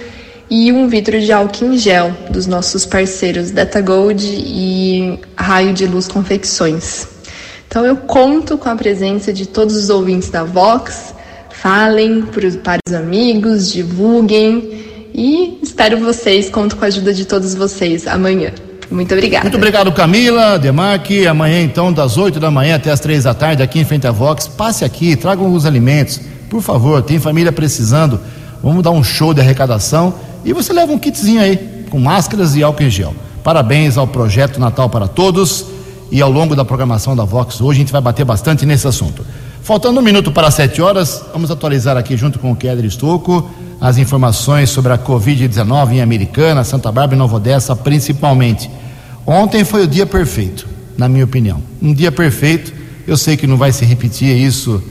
e 0.50 0.72
um 0.72 0.88
vidro 0.88 1.20
de 1.20 1.32
álcool 1.32 1.74
em 1.74 1.78
gel 1.78 2.12
dos 2.32 2.48
nossos 2.48 2.86
parceiros 2.86 3.52
Data 3.52 3.82
Gold 3.82 4.26
e 4.26 5.20
Raio 5.36 5.74
de 5.74 5.86
Luz 5.86 6.08
Confecções. 6.08 7.17
Então 7.68 7.86
eu 7.86 7.98
conto 7.98 8.58
com 8.58 8.70
a 8.70 8.76
presença 8.76 9.32
de 9.34 9.46
todos 9.46 9.76
os 9.76 9.90
ouvintes 9.90 10.30
da 10.30 10.44
Vox. 10.44 11.14
Falem 11.50 12.22
para 12.22 12.48
os 12.48 12.94
amigos, 12.94 13.72
divulguem 13.72 14.86
e 15.14 15.60
espero 15.64 16.00
vocês, 16.00 16.50
conto 16.50 16.76
com 16.76 16.86
a 16.86 16.88
ajuda 16.88 17.14
de 17.14 17.26
todos 17.26 17.56
vocês 17.56 18.08
amanhã. 18.08 18.52
Muito 18.90 19.14
obrigada. 19.14 19.44
Muito 19.46 19.58
obrigado, 19.58 19.92
Camila, 19.92 20.58
Demarque. 20.58 21.28
Amanhã, 21.28 21.62
então, 21.62 21.92
das 21.92 22.18
8 22.18 22.40
da 22.40 22.50
manhã 22.50 22.76
até 22.76 22.92
as 22.92 23.00
3 23.00 23.26
da 23.26 23.34
tarde, 23.34 23.62
aqui 23.62 23.80
em 23.80 23.86
frente 23.86 24.08
à 24.08 24.12
Vox. 24.12 24.48
Passe 24.48 24.86
aqui, 24.86 25.16
tragam 25.16 25.52
os 25.54 25.66
alimentos. 25.66 26.22
Por 26.50 26.62
favor, 26.62 27.02
tem 27.02 27.20
família 27.20 27.52
precisando. 27.52 28.20
Vamos 28.64 28.84
dar 28.84 28.92
um 28.92 29.04
show 29.04 29.34
de 29.34 29.42
arrecadação. 29.42 30.14
E 30.46 30.54
você 30.54 30.72
leva 30.72 30.94
um 30.94 30.98
kitzinho 30.98 31.42
aí, 31.42 31.58
com 31.90 32.00
máscaras 32.00 32.56
e 32.56 32.64
álcool 32.64 32.84
em 32.84 32.90
gel. 32.90 33.14
Parabéns 33.44 33.98
ao 33.98 34.08
projeto 34.08 34.60
Natal 34.60 34.90
para 34.90 35.08
Todos. 35.08 35.66
E 36.12 36.22
ao 36.22 36.32
longo 36.32 36.56
da 36.56 36.64
programação 36.64 37.16
da 37.16 37.24
Vox, 37.24 37.60
hoje 37.62 37.80
a 37.80 37.82
gente 37.82 37.92
vai 37.92 38.02
bater 38.02 38.26
bastante 38.26 38.66
nesse 38.66 38.88
assunto. 38.88 39.26
Faltando 39.62 40.00
um 40.00 40.04
minuto 40.04 40.32
para 40.32 40.50
sete 40.50 40.82
horas, 40.82 41.24
vamos 41.34 41.52
atualizar 41.52 41.98
aqui 41.98 42.16
junto 42.16 42.40
com 42.40 42.52
o 42.52 42.56
Keller 42.56 42.86
Estocco 42.86 43.50
as 43.80 43.98
informações 43.98 44.70
sobre 44.70 44.92
a 44.92 44.98
Covid-19 44.98 45.94
em 45.94 46.02
Americana, 46.02 46.64
Santa 46.64 46.92
Bárbara 46.92 47.16
e 47.16 47.20
Nova 47.20 47.36
Odessa, 47.36 47.76
principalmente. 47.76 48.70
Ontem 49.26 49.64
foi 49.64 49.84
o 49.84 49.88
dia 49.88 50.06
perfeito, 50.06 50.68
na 50.98 51.08
minha 51.08 51.26
opinião. 51.26 51.62
Um 51.82 51.94
dia 51.94 52.12
perfeito. 52.12 52.74
Eu 53.06 53.16
sei 53.16 53.38
que 53.38 53.46
não 53.46 53.58
vai 53.58 53.72
se 53.72 53.86
repetir 53.86 54.36
isso 54.36 54.82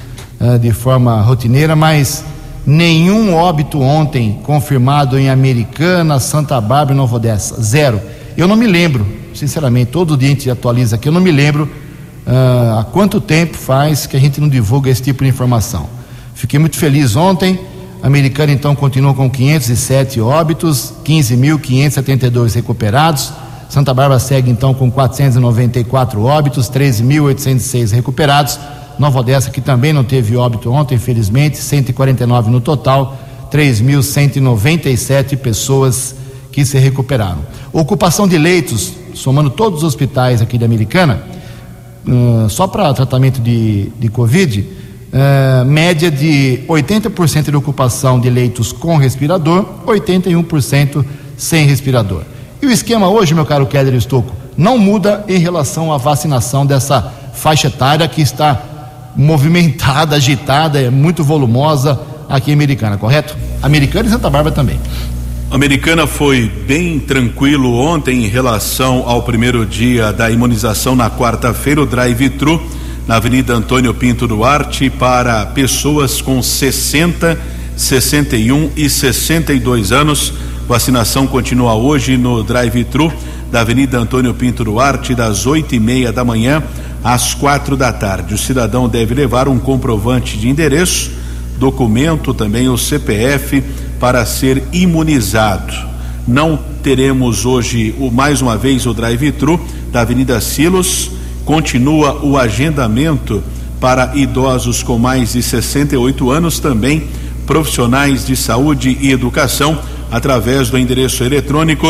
uh, 0.41 0.59
de 0.59 0.73
forma 0.73 1.21
rotineira, 1.21 1.75
mas 1.75 2.25
nenhum 2.65 3.35
óbito 3.35 3.81
ontem 3.81 4.39
confirmado 4.43 5.19
em 5.19 5.29
Americana, 5.29 6.21
Santa 6.21 6.61
Bárbara 6.61 6.95
e 6.95 6.97
Nova 6.97 7.17
Odessa. 7.17 7.61
Zero. 7.61 8.01
Eu 8.37 8.47
não 8.47 8.57
me 8.57 8.67
lembro, 8.67 9.07
sinceramente, 9.39 9.91
todo 9.91 10.17
dia 10.17 10.29
a 10.29 10.31
gente 10.33 10.51
atualiza 10.51 10.97
aqui, 10.97 11.09
eu 11.09 11.13
não 11.13 11.21
me 11.21 11.31
lembro 11.31 11.65
uh, 11.65 12.79
há 12.79 12.85
quanto 12.85 13.21
tempo 13.21 13.57
faz 13.57 14.07
que 14.07 14.17
a 14.17 14.21
gente 14.21 14.41
não 14.41 14.49
divulga 14.49 14.91
esse 14.91 15.03
tipo 15.03 15.23
de 15.25 15.31
informação. 15.31 15.89
Fiquei 16.35 16.59
muito 16.59 16.77
feliz 16.77 17.17
ontem 17.17 17.59
Americana 18.03 18.53
então 18.53 18.75
continua 18.75 19.15
com 19.15 19.29
507 19.29 20.21
óbitos, 20.21 20.95
15.572 21.05 22.55
recuperados. 22.55 23.33
Santa 23.69 23.93
Bárbara 23.93 24.21
segue 24.21 24.49
então 24.49 24.73
com 24.73 24.89
494 24.91 26.23
óbitos, 26.23 26.71
13.806 26.71 27.91
recuperados. 27.93 28.61
Nova 28.97 29.19
Odessa, 29.19 29.51
que 29.51 29.61
também 29.61 29.93
não 29.93 30.05
teve 30.05 30.37
óbito 30.37 30.71
ontem, 30.71 30.95
infelizmente, 30.95 31.59
149 31.59 32.49
no 32.49 32.61
total, 32.61 33.19
3.197 33.51 35.37
pessoas 35.37 36.15
que 36.57 36.65
se 36.65 36.79
recuperaram. 36.79 37.41
Ocupação 37.71 38.27
de 38.27 38.39
leitos, 38.39 38.95
somando 39.13 39.51
todos 39.51 39.81
os 39.81 39.85
hospitais 39.85 40.41
aqui 40.41 40.57
de 40.57 40.65
Americana, 40.65 41.23
uh, 42.09 42.49
só 42.49 42.67
para 42.67 42.95
tratamento 42.95 43.43
de, 43.43 43.91
de 44.01 44.09
Covid, 44.09 44.61
uh, 44.63 45.67
média 45.67 46.11
de 46.11 46.61
80% 46.67 47.51
de 47.51 47.57
ocupação 47.57 48.19
de 48.19 48.31
leitos 48.31 48.73
com 48.73 48.97
respirador, 48.97 49.67
81% 49.87 51.05
sem 51.37 51.67
respirador. 51.67 52.23
E 52.63 52.65
o 52.65 52.71
esquema 52.71 53.07
hoje, 53.07 53.35
meu 53.35 53.45
caro 53.45 53.67
Keller 53.67 53.93
Estocco, 53.93 54.35
não 54.57 54.79
muda 54.79 55.27
em 55.29 55.37
relação 55.37 55.93
à 55.93 55.99
vacinação 55.99 56.65
dessa 56.65 57.03
faixa 57.35 57.67
etária 57.67 58.09
que 58.09 58.23
está 58.23 58.63
movimentada, 59.15 60.17
agitada, 60.17 60.81
é 60.81 60.89
muito 60.89 61.23
volumosa 61.23 62.01
aqui 62.31 62.51
em 62.51 62.55
Americana, 62.55 62.97
correto? 62.97 63.37
Americana 63.63 64.09
e 64.09 64.11
Santa 64.11 64.31
Bárbara 64.31 64.55
também. 64.55 64.81
Americana 65.49 66.09
foi 66.09 66.51
bem 66.67 66.99
tranquilo 66.99 67.79
ontem 67.79 68.25
em 68.25 68.29
relação 68.29 69.05
ao 69.07 69.23
primeiro 69.23 69.65
dia 69.65 70.13
da 70.13 70.29
imunização 70.29 70.97
na 70.97 71.09
quarta-feira, 71.09 71.81
o 71.81 71.87
drive-thru 71.87 72.61
na 73.07 73.17
Avenida 73.17 73.55
Antônio 73.55 73.95
Pinto 73.95 74.27
Duarte 74.27 74.91
para 74.91 75.47
pessoas 75.47 76.21
com 76.21 76.43
60, 76.43 77.39
61 77.77 78.73
e 78.77 78.91
62 78.91 79.93
anos. 79.93 80.33
Vacinação 80.67 81.29
continua 81.29 81.77
hoje 81.77 82.17
no 82.17 82.43
drive-thru 82.43 83.13
da 83.51 83.61
Avenida 83.61 83.99
Antônio 83.99 84.35
Pinto 84.35 84.65
Duarte, 84.65 85.15
das 85.15 85.47
oito 85.47 85.77
e 85.77 85.81
meia 85.81 86.13
da 86.13 86.25
manhã 86.25 86.61
às 87.05 87.35
quatro 87.35 87.77
da 87.77 87.93
tarde. 87.93 88.35
O 88.35 88.39
cidadão 88.39 88.89
deve 88.89 89.15
levar 89.15 89.47
um 89.47 89.61
comprovante 89.61 90.37
de 90.37 90.49
endereço, 90.49 91.13
documento 91.57 92.35
também 92.35 92.69
o 92.69 92.77
CPF 92.77 93.63
para 93.99 94.25
ser 94.27 94.63
imunizado. 94.73 95.73
Não 96.27 96.59
teremos 96.83 97.47
hoje 97.47 97.95
o 97.99 98.11
mais 98.11 98.41
uma 98.41 98.57
vez 98.57 98.87
o 98.87 98.93
drive-thru 98.93 99.61
da 99.93 100.01
Avenida 100.01 100.41
Silos 100.41 101.11
Continua 101.47 102.23
o 102.25 102.37
agendamento 102.37 103.43
para 103.81 104.11
idosos 104.17 104.83
com 104.83 104.99
mais 104.99 105.33
de 105.35 105.43
68 105.45 106.29
anos, 106.29 106.59
também 106.59 107.07
profissionais 107.47 108.27
de 108.27 108.35
saúde 108.35 108.99
e 109.01 109.13
educação, 109.13 109.79
através 110.11 110.71
do 110.71 110.77
endereço 110.77 111.23
eletrônico 111.23 111.87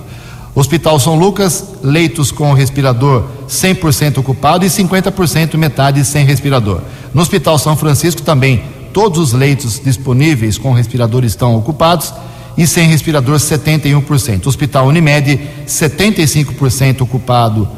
Hospital 0.54 1.00
São 1.00 1.16
Lucas, 1.16 1.64
leitos 1.82 2.30
com 2.30 2.52
respirador 2.52 3.24
100% 3.48 4.18
ocupado 4.18 4.64
e 4.64 4.68
50% 4.68 5.56
metade 5.56 6.04
sem 6.04 6.24
respirador. 6.24 6.80
No 7.12 7.20
Hospital 7.20 7.58
São 7.58 7.76
Francisco 7.76 8.22
também, 8.22 8.62
todos 8.92 9.18
os 9.18 9.32
leitos 9.32 9.80
disponíveis 9.84 10.56
com 10.56 10.72
respirador 10.72 11.24
estão 11.24 11.56
ocupados 11.56 12.14
e 12.56 12.64
sem 12.66 12.88
respirador 12.88 13.37
71%. 13.37 14.46
Hospital 14.46 14.87
Unimed, 14.87 15.40
75% 15.66 17.00
ocupado, 17.00 17.68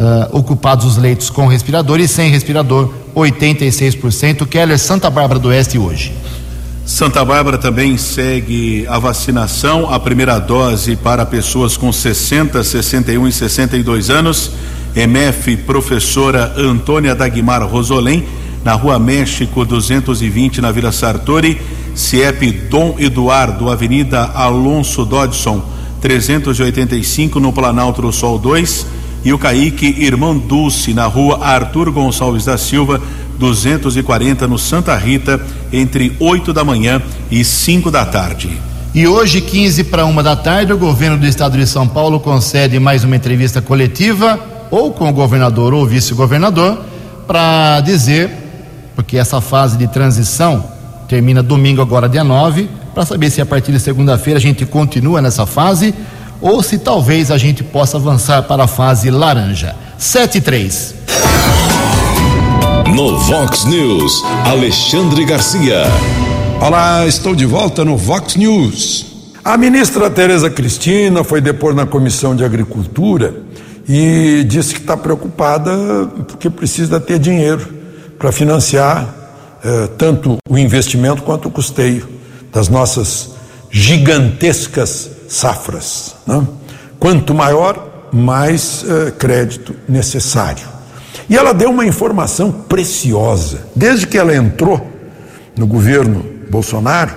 uh, 0.00 0.36
ocupados 0.36 0.86
os 0.86 0.96
leitos 0.96 1.28
com 1.28 1.46
respirador 1.46 2.00
e 2.00 2.08
sem 2.08 2.30
respirador 2.30 2.90
86%. 3.14 4.46
Keller 4.46 4.78
Santa 4.78 5.10
Bárbara 5.10 5.38
do 5.38 5.48
Oeste 5.48 5.78
hoje. 5.78 6.12
Santa 6.86 7.24
Bárbara 7.24 7.58
também 7.58 7.96
segue 7.96 8.86
a 8.88 8.98
vacinação, 8.98 9.92
a 9.92 10.00
primeira 10.00 10.38
dose 10.38 10.96
para 10.96 11.26
pessoas 11.26 11.76
com 11.76 11.92
60, 11.92 12.64
61 12.64 13.28
e 13.28 13.32
62 13.32 14.10
anos. 14.10 14.50
MF 14.96 15.58
Professora 15.58 16.52
Antônia 16.56 17.14
Dagmar 17.14 17.64
Rosolém, 17.64 18.24
na 18.64 18.72
Rua 18.72 18.98
México 18.98 19.64
220, 19.64 20.60
na 20.60 20.72
Vila 20.72 20.90
Sartori. 20.90 21.60
CIEP 21.94 22.52
Dom 22.70 22.96
Eduardo, 22.98 23.68
Avenida 23.68 24.30
Alonso 24.34 25.04
Dodson, 25.04 25.62
385, 26.00 27.38
no 27.38 27.52
Planalto 27.52 28.02
do 28.02 28.12
Sol 28.12 28.38
2. 28.38 28.99
E 29.24 29.32
o 29.32 29.38
Caíque 29.38 29.86
Irmão 29.98 30.36
Dulce, 30.38 30.94
na 30.94 31.06
Rua 31.06 31.44
Arthur 31.44 31.90
Gonçalves 31.90 32.46
da 32.46 32.56
Silva, 32.56 33.00
240 33.38 34.46
no 34.46 34.58
Santa 34.58 34.96
Rita, 34.96 35.40
entre 35.72 36.16
8 36.18 36.52
da 36.52 36.64
manhã 36.64 37.02
e 37.30 37.44
5 37.44 37.90
da 37.90 38.04
tarde. 38.04 38.50
E 38.94 39.06
hoje, 39.06 39.40
15 39.40 39.84
para 39.84 40.04
uma 40.04 40.22
da 40.22 40.34
tarde, 40.34 40.72
o 40.72 40.78
governo 40.78 41.16
do 41.16 41.26
estado 41.26 41.56
de 41.56 41.66
São 41.66 41.86
Paulo 41.86 42.18
concede 42.18 42.80
mais 42.80 43.04
uma 43.04 43.14
entrevista 43.14 43.62
coletiva, 43.62 44.40
ou 44.70 44.92
com 44.92 45.08
o 45.08 45.12
governador 45.12 45.72
ou 45.72 45.86
vice-governador, 45.86 46.78
para 47.26 47.80
dizer, 47.80 48.30
porque 48.96 49.16
essa 49.16 49.40
fase 49.40 49.76
de 49.76 49.86
transição 49.86 50.64
termina 51.08 51.42
domingo, 51.42 51.80
agora 51.80 52.08
dia 52.08 52.24
9, 52.24 52.68
para 52.94 53.04
saber 53.04 53.30
se 53.30 53.40
a 53.40 53.46
partir 53.46 53.72
de 53.72 53.80
segunda-feira 53.80 54.38
a 54.38 54.42
gente 54.42 54.66
continua 54.66 55.22
nessa 55.22 55.46
fase 55.46 55.94
ou 56.40 56.62
se 56.62 56.78
talvez 56.78 57.30
a 57.30 57.38
gente 57.38 57.62
possa 57.62 57.96
avançar 57.96 58.42
para 58.44 58.64
a 58.64 58.66
fase 58.66 59.10
laranja. 59.10 59.74
7 59.98 60.38
e 60.38 60.40
3. 60.40 60.94
No 62.94 63.18
Vox 63.18 63.64
News, 63.66 64.22
Alexandre 64.46 65.24
Garcia. 65.24 65.82
Olá, 66.60 67.06
estou 67.06 67.34
de 67.34 67.44
volta 67.44 67.84
no 67.84 67.96
Vox 67.96 68.36
News. 68.36 69.06
A 69.44 69.56
ministra 69.56 70.10
Tereza 70.10 70.50
Cristina 70.50 71.22
foi 71.22 71.40
depor 71.40 71.74
na 71.74 71.86
Comissão 71.86 72.34
de 72.34 72.44
Agricultura 72.44 73.34
e 73.88 74.44
disse 74.46 74.74
que 74.74 74.80
está 74.80 74.96
preocupada 74.96 75.70
porque 76.28 76.50
precisa 76.50 77.00
ter 77.00 77.18
dinheiro 77.18 77.66
para 78.18 78.30
financiar 78.30 79.08
eh, 79.64 79.88
tanto 79.96 80.36
o 80.48 80.58
investimento 80.58 81.22
quanto 81.22 81.48
o 81.48 81.50
custeio 81.50 82.06
das 82.52 82.68
nossas 82.68 83.30
gigantescas 83.70 85.10
safras. 85.30 86.16
Né? 86.26 86.46
Quanto 86.98 87.32
maior, 87.32 88.08
mais 88.12 88.84
eh, 88.86 89.10
crédito 89.12 89.74
necessário. 89.88 90.68
E 91.28 91.36
ela 91.36 91.54
deu 91.54 91.70
uma 91.70 91.86
informação 91.86 92.50
preciosa. 92.50 93.60
Desde 93.74 94.06
que 94.08 94.18
ela 94.18 94.34
entrou 94.34 94.84
no 95.56 95.66
governo 95.66 96.22
Bolsonaro, 96.50 97.14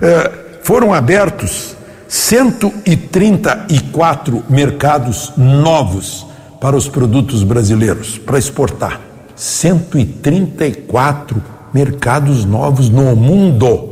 eh, 0.00 0.32
foram 0.62 0.94
abertos 0.94 1.76
134 2.08 4.44
mercados 4.48 5.32
novos 5.36 6.26
para 6.58 6.76
os 6.76 6.88
produtos 6.88 7.44
brasileiros, 7.44 8.16
para 8.16 8.38
exportar. 8.38 8.98
134 9.36 11.42
mercados 11.74 12.46
novos 12.46 12.88
no 12.88 13.14
mundo. 13.14 13.90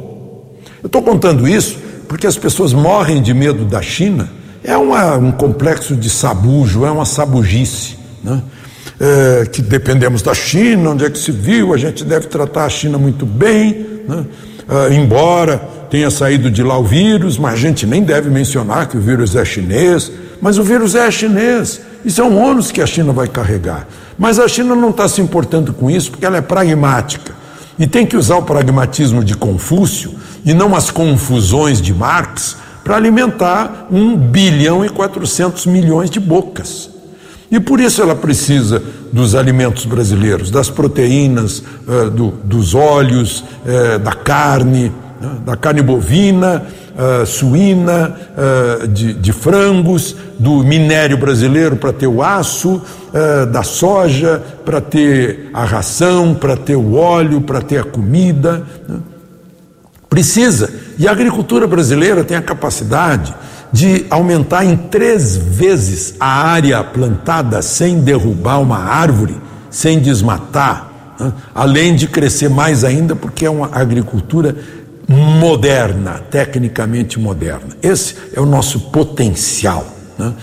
Eu 0.82 0.86
estou 0.86 1.02
contando 1.02 1.46
isso 1.46 1.89
porque 2.10 2.26
as 2.26 2.36
pessoas 2.36 2.72
morrem 2.72 3.22
de 3.22 3.32
medo 3.32 3.64
da 3.64 3.80
China. 3.80 4.28
É 4.64 4.76
uma, 4.76 5.16
um 5.16 5.30
complexo 5.30 5.94
de 5.94 6.10
sabujo, 6.10 6.84
é 6.84 6.90
uma 6.90 7.04
sabugice. 7.04 7.96
Né? 8.20 8.42
É, 8.98 9.46
que 9.46 9.62
dependemos 9.62 10.20
da 10.20 10.34
China, 10.34 10.90
onde 10.90 11.04
é 11.04 11.08
que 11.08 11.16
se 11.16 11.30
viu, 11.30 11.72
a 11.72 11.76
gente 11.76 12.02
deve 12.02 12.26
tratar 12.26 12.64
a 12.64 12.68
China 12.68 12.98
muito 12.98 13.24
bem, 13.24 13.86
né? 14.08 14.24
é, 14.68 14.92
embora 14.92 15.58
tenha 15.88 16.10
saído 16.10 16.50
de 16.50 16.64
lá 16.64 16.76
o 16.76 16.82
vírus, 16.82 17.38
mas 17.38 17.54
a 17.54 17.56
gente 17.56 17.86
nem 17.86 18.02
deve 18.02 18.28
mencionar 18.28 18.88
que 18.88 18.96
o 18.96 19.00
vírus 19.00 19.36
é 19.36 19.44
chinês, 19.44 20.10
mas 20.42 20.58
o 20.58 20.64
vírus 20.64 20.96
é 20.96 21.08
chinês, 21.12 21.80
isso 22.04 22.20
é 22.20 22.24
um 22.24 22.44
ônus 22.44 22.72
que 22.72 22.82
a 22.82 22.86
China 22.86 23.12
vai 23.12 23.28
carregar. 23.28 23.86
Mas 24.18 24.40
a 24.40 24.48
China 24.48 24.74
não 24.74 24.90
está 24.90 25.06
se 25.06 25.20
importando 25.20 25.72
com 25.72 25.88
isso 25.88 26.10
porque 26.10 26.26
ela 26.26 26.38
é 26.38 26.42
pragmática. 26.42 27.38
E 27.78 27.86
tem 27.86 28.04
que 28.04 28.16
usar 28.16 28.36
o 28.36 28.42
pragmatismo 28.42 29.24
de 29.24 29.36
Confúcio 29.36 30.18
e 30.44 30.54
não 30.54 30.74
as 30.74 30.90
confusões 30.90 31.80
de 31.80 31.92
Marx 31.92 32.56
para 32.82 32.96
alimentar 32.96 33.86
um 33.90 34.16
bilhão 34.16 34.84
e 34.84 34.88
400 34.88 35.66
milhões 35.66 36.10
de 36.10 36.18
bocas. 36.18 36.90
E 37.50 37.58
por 37.58 37.80
isso 37.80 38.00
ela 38.00 38.14
precisa 38.14 38.80
dos 39.12 39.34
alimentos 39.34 39.84
brasileiros, 39.84 40.50
das 40.50 40.70
proteínas, 40.70 41.58
uh, 41.58 42.08
do, 42.10 42.28
dos 42.44 42.74
óleos, 42.74 43.40
uh, 43.40 43.98
da 43.98 44.12
carne, 44.12 44.92
uh, 45.20 45.40
da 45.44 45.56
carne 45.56 45.82
bovina, 45.82 46.64
uh, 46.94 47.26
suína, 47.26 48.16
de, 48.88 49.14
de, 49.14 49.32
frangos, 49.32 50.14
do 50.38 50.62
minério 50.62 51.16
brasileiro 51.16 51.76
para 51.76 51.92
ter 51.92 52.06
o 52.06 52.22
aço, 52.22 52.80
da 53.52 53.62
soja 53.62 54.40
para 54.64 54.80
ter 54.80 55.50
a 55.52 55.64
ração, 55.64 56.34
para 56.34 56.56
ter 56.56 56.76
o 56.76 56.94
óleo, 56.94 57.40
para 57.40 57.60
ter 57.60 57.78
a 57.78 57.84
comida. 57.84 58.64
Precisa. 60.10 60.70
E 60.98 61.06
a 61.06 61.12
agricultura 61.12 61.68
brasileira 61.68 62.24
tem 62.24 62.36
a 62.36 62.42
capacidade 62.42 63.32
de 63.72 64.04
aumentar 64.10 64.64
em 64.64 64.76
três 64.76 65.36
vezes 65.36 66.14
a 66.18 66.26
área 66.26 66.82
plantada 66.82 67.62
sem 67.62 68.00
derrubar 68.00 68.60
uma 68.60 68.78
árvore, 68.78 69.36
sem 69.70 70.00
desmatar, 70.00 70.90
né? 71.18 71.32
além 71.54 71.94
de 71.94 72.08
crescer 72.08 72.50
mais 72.50 72.82
ainda, 72.82 73.14
porque 73.14 73.46
é 73.46 73.50
uma 73.50 73.70
agricultura 73.72 74.56
moderna, 75.08 76.20
tecnicamente 76.30 77.18
moderna. 77.18 77.76
Esse 77.80 78.16
é 78.34 78.40
o 78.40 78.46
nosso 78.46 78.90
potencial. 78.90 79.86
Né? 80.18 80.34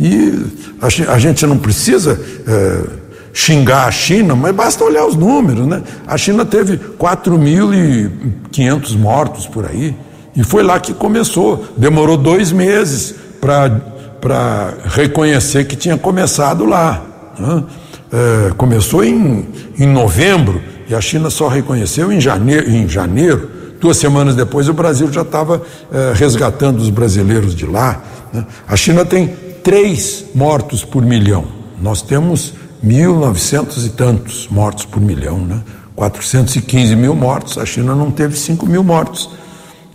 E 0.00 0.46
a, 0.80 1.18
gente 1.18 1.44
não 1.46 1.58
precisa 1.58 2.18
é, 2.46 2.82
xingar 3.32 3.86
a 3.86 3.90
China, 3.90 4.34
mas 4.34 4.54
basta 4.54 4.84
olhar 4.84 5.06
os 5.06 5.16
números. 5.16 5.66
Né? 5.66 5.82
A 6.06 6.16
China 6.16 6.44
teve 6.44 6.78
4.500 6.98 8.96
mortos 8.96 9.46
por 9.46 9.66
aí, 9.66 9.94
e 10.34 10.44
foi 10.44 10.62
lá 10.62 10.78
que 10.78 10.94
começou. 10.94 11.64
Demorou 11.76 12.16
dois 12.16 12.52
meses 12.52 13.14
para 13.40 14.74
reconhecer 14.84 15.64
que 15.64 15.76
tinha 15.76 15.96
começado 15.96 16.64
lá. 16.64 17.02
Né? 17.38 17.64
É, 18.12 18.50
começou 18.56 19.04
em, 19.04 19.48
em 19.78 19.86
novembro 19.86 20.60
e 20.88 20.94
a 20.94 21.00
China 21.00 21.30
só 21.30 21.46
reconheceu 21.46 22.12
em 22.12 22.20
janeiro, 22.20 22.68
em 22.68 22.88
janeiro 22.88 23.60
Duas 23.80 23.96
semanas 23.96 24.36
depois, 24.36 24.68
o 24.68 24.74
Brasil 24.74 25.10
já 25.10 25.22
estava 25.22 25.62
eh, 25.90 26.12
resgatando 26.14 26.80
os 26.80 26.90
brasileiros 26.90 27.54
de 27.54 27.64
lá. 27.64 28.02
Né? 28.30 28.44
A 28.68 28.76
China 28.76 29.06
tem 29.06 29.26
três 29.64 30.26
mortos 30.34 30.84
por 30.84 31.02
milhão. 31.02 31.46
Nós 31.80 32.02
temos 32.02 32.52
1.900 32.84 33.86
e 33.86 33.88
tantos 33.90 34.48
mortos 34.50 34.84
por 34.84 35.00
milhão, 35.00 35.38
né? 35.38 35.60
415 35.94 36.96
mil 36.96 37.14
mortos. 37.14 37.58
A 37.58 37.66
China 37.66 37.94
não 37.94 38.10
teve 38.10 38.36
5 38.36 38.66
mil 38.66 38.82
mortos. 38.82 39.30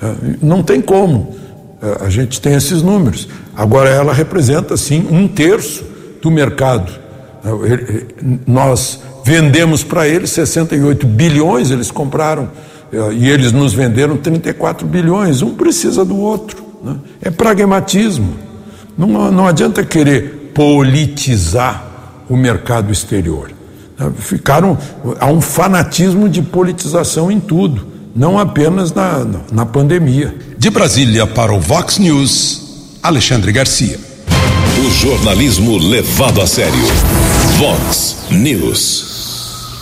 Eh, 0.01 0.37
não 0.41 0.61
tem 0.61 0.79
como. 0.79 1.35
Eh, 1.81 1.97
a 2.01 2.09
gente 2.09 2.39
tem 2.39 2.53
esses 2.53 2.83
números. 2.83 3.27
Agora, 3.55 3.89
ela 3.89 4.13
representa, 4.13 4.77
sim, 4.77 5.07
um 5.09 5.27
terço 5.27 5.83
do 6.21 6.29
mercado. 6.29 6.91
Nós 8.47 8.99
vendemos 9.23 9.83
para 9.83 10.07
eles 10.07 10.31
68 10.31 11.05
bilhões, 11.05 11.69
eles 11.69 11.91
compraram 11.91 12.49
e 13.15 13.29
eles 13.29 13.51
nos 13.51 13.71
venderam 13.71 14.17
34 14.17 14.87
bilhões, 14.87 15.43
um 15.43 15.53
precisa 15.53 16.03
do 16.03 16.17
outro. 16.17 16.65
Né? 16.83 16.95
É 17.21 17.29
pragmatismo. 17.29 18.33
Não, 18.97 19.31
não 19.31 19.45
adianta 19.45 19.83
querer 19.83 20.51
politizar 20.55 21.84
o 22.29 22.35
mercado 22.35 22.91
exterior. 22.91 23.51
Ficaram, 24.17 24.77
há 25.19 25.27
um 25.27 25.39
fanatismo 25.39 26.27
de 26.27 26.41
politização 26.41 27.31
em 27.31 27.39
tudo, 27.39 27.87
não 28.15 28.37
apenas 28.37 28.93
na, 28.93 29.25
na 29.51 29.65
pandemia. 29.65 30.35
De 30.57 30.69
Brasília 30.69 31.25
para 31.25 31.53
o 31.53 31.59
Vox 31.59 31.97
News, 31.97 32.97
Alexandre 33.01 33.51
Garcia. 33.51 33.97
O 34.85 34.91
jornalismo 34.91 35.77
levado 35.77 36.41
a 36.41 36.47
sério. 36.47 36.73
Vox 37.57 38.17
News. 38.29 39.15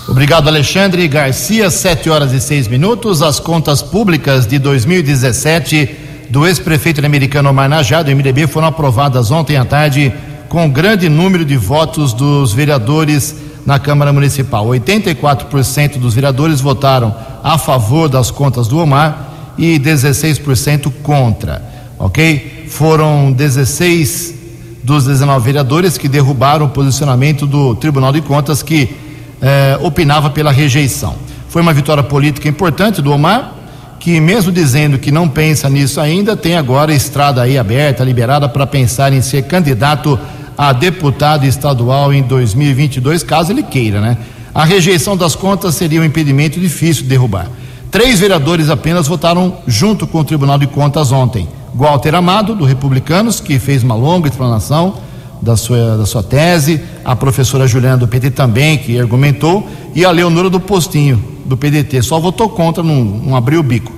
Obrigado, 0.07 0.47
Alexandre 0.47 1.07
Garcia. 1.07 1.69
Sete 1.71 2.09
horas 2.09 2.31
e 2.33 2.39
seis 2.39 2.67
minutos. 2.67 3.23
As 3.23 3.39
contas 3.39 3.81
públicas 3.81 4.45
de 4.45 4.59
2017 4.59 5.95
do 6.29 6.45
ex-prefeito 6.45 7.03
americano 7.03 7.49
Omar 7.49 7.69
Najá, 7.69 8.03
do 8.03 8.11
MDB, 8.11 8.45
foram 8.47 8.67
aprovadas 8.67 9.31
ontem 9.31 9.55
à 9.57 9.65
tarde 9.65 10.13
com 10.53 10.69
grande 10.69 11.09
número 11.09 11.43
de 11.43 11.57
votos 11.57 12.13
dos 12.13 12.53
vereadores 12.53 13.35
na 13.65 13.79
Câmara 13.79 14.13
Municipal. 14.13 14.67
84% 14.67 15.97
dos 15.97 16.13
vereadores 16.13 16.61
votaram 16.61 17.11
a 17.43 17.57
favor 17.57 18.07
das 18.07 18.29
contas 18.29 18.67
do 18.67 18.77
Omar 18.77 19.29
e 19.57 19.79
16% 19.79 20.93
contra. 21.01 21.59
Ok? 21.97 22.67
Foram 22.69 23.31
16 23.31 24.35
dos 24.83 25.05
19 25.05 25.43
vereadores 25.43 25.97
que 25.97 26.07
derrubaram 26.07 26.67
o 26.67 26.69
posicionamento 26.69 27.47
do 27.47 27.73
Tribunal 27.73 28.13
de 28.13 28.21
Contas 28.21 28.61
que 28.61 28.95
eh, 29.41 29.79
opinava 29.81 30.29
pela 30.29 30.51
rejeição. 30.51 31.15
Foi 31.49 31.63
uma 31.63 31.73
vitória 31.73 32.03
política 32.03 32.47
importante 32.47 33.01
do 33.01 33.11
Omar, 33.11 33.55
que 33.99 34.19
mesmo 34.19 34.51
dizendo 34.51 34.99
que 34.99 35.11
não 35.11 35.27
pensa 35.27 35.67
nisso 35.67 35.99
ainda, 35.99 36.37
tem 36.37 36.57
agora 36.57 36.93
estrada 36.93 37.41
aí 37.41 37.57
aberta, 37.57 38.03
liberada 38.03 38.47
para 38.47 38.67
pensar 38.67 39.13
em 39.13 39.21
ser 39.21 39.43
candidato 39.43 40.19
a 40.57 40.73
deputado 40.73 41.45
estadual 41.45 42.13
em 42.13 42.21
2022, 42.21 43.23
caso 43.23 43.51
ele 43.51 43.63
queira, 43.63 43.99
né? 43.99 44.17
A 44.53 44.65
rejeição 44.65 45.17
das 45.17 45.35
contas 45.35 45.75
seria 45.75 45.99
um 45.99 46.03
impedimento 46.03 46.59
difícil 46.59 47.03
de 47.03 47.09
derrubar. 47.09 47.47
Três 47.89 48.19
vereadores 48.19 48.69
apenas 48.69 49.07
votaram 49.07 49.57
junto 49.67 50.05
com 50.05 50.19
o 50.19 50.23
Tribunal 50.23 50.57
de 50.57 50.67
Contas 50.67 51.11
ontem. 51.11 51.47
Walter 51.73 52.13
Amado, 52.15 52.55
do 52.55 52.65
Republicanos, 52.65 53.39
que 53.39 53.57
fez 53.57 53.83
uma 53.83 53.95
longa 53.95 54.29
explanação 54.29 54.95
da 55.41 55.57
sua, 55.57 55.97
da 55.97 56.05
sua 56.05 56.23
tese, 56.23 56.81
a 57.03 57.15
professora 57.15 57.67
Juliana 57.67 57.97
do 57.97 58.07
PT 58.07 58.31
também, 58.31 58.77
que 58.77 58.99
argumentou, 58.99 59.67
e 59.93 60.05
a 60.05 60.11
Leonora 60.11 60.49
do 60.49 60.59
Postinho, 60.59 61.23
do 61.45 61.57
PDT. 61.57 62.01
Só 62.01 62.19
votou 62.19 62.49
contra, 62.49 62.83
não, 62.83 63.03
não 63.03 63.35
abriu 63.35 63.59
o 63.59 63.63
bico. 63.63 63.91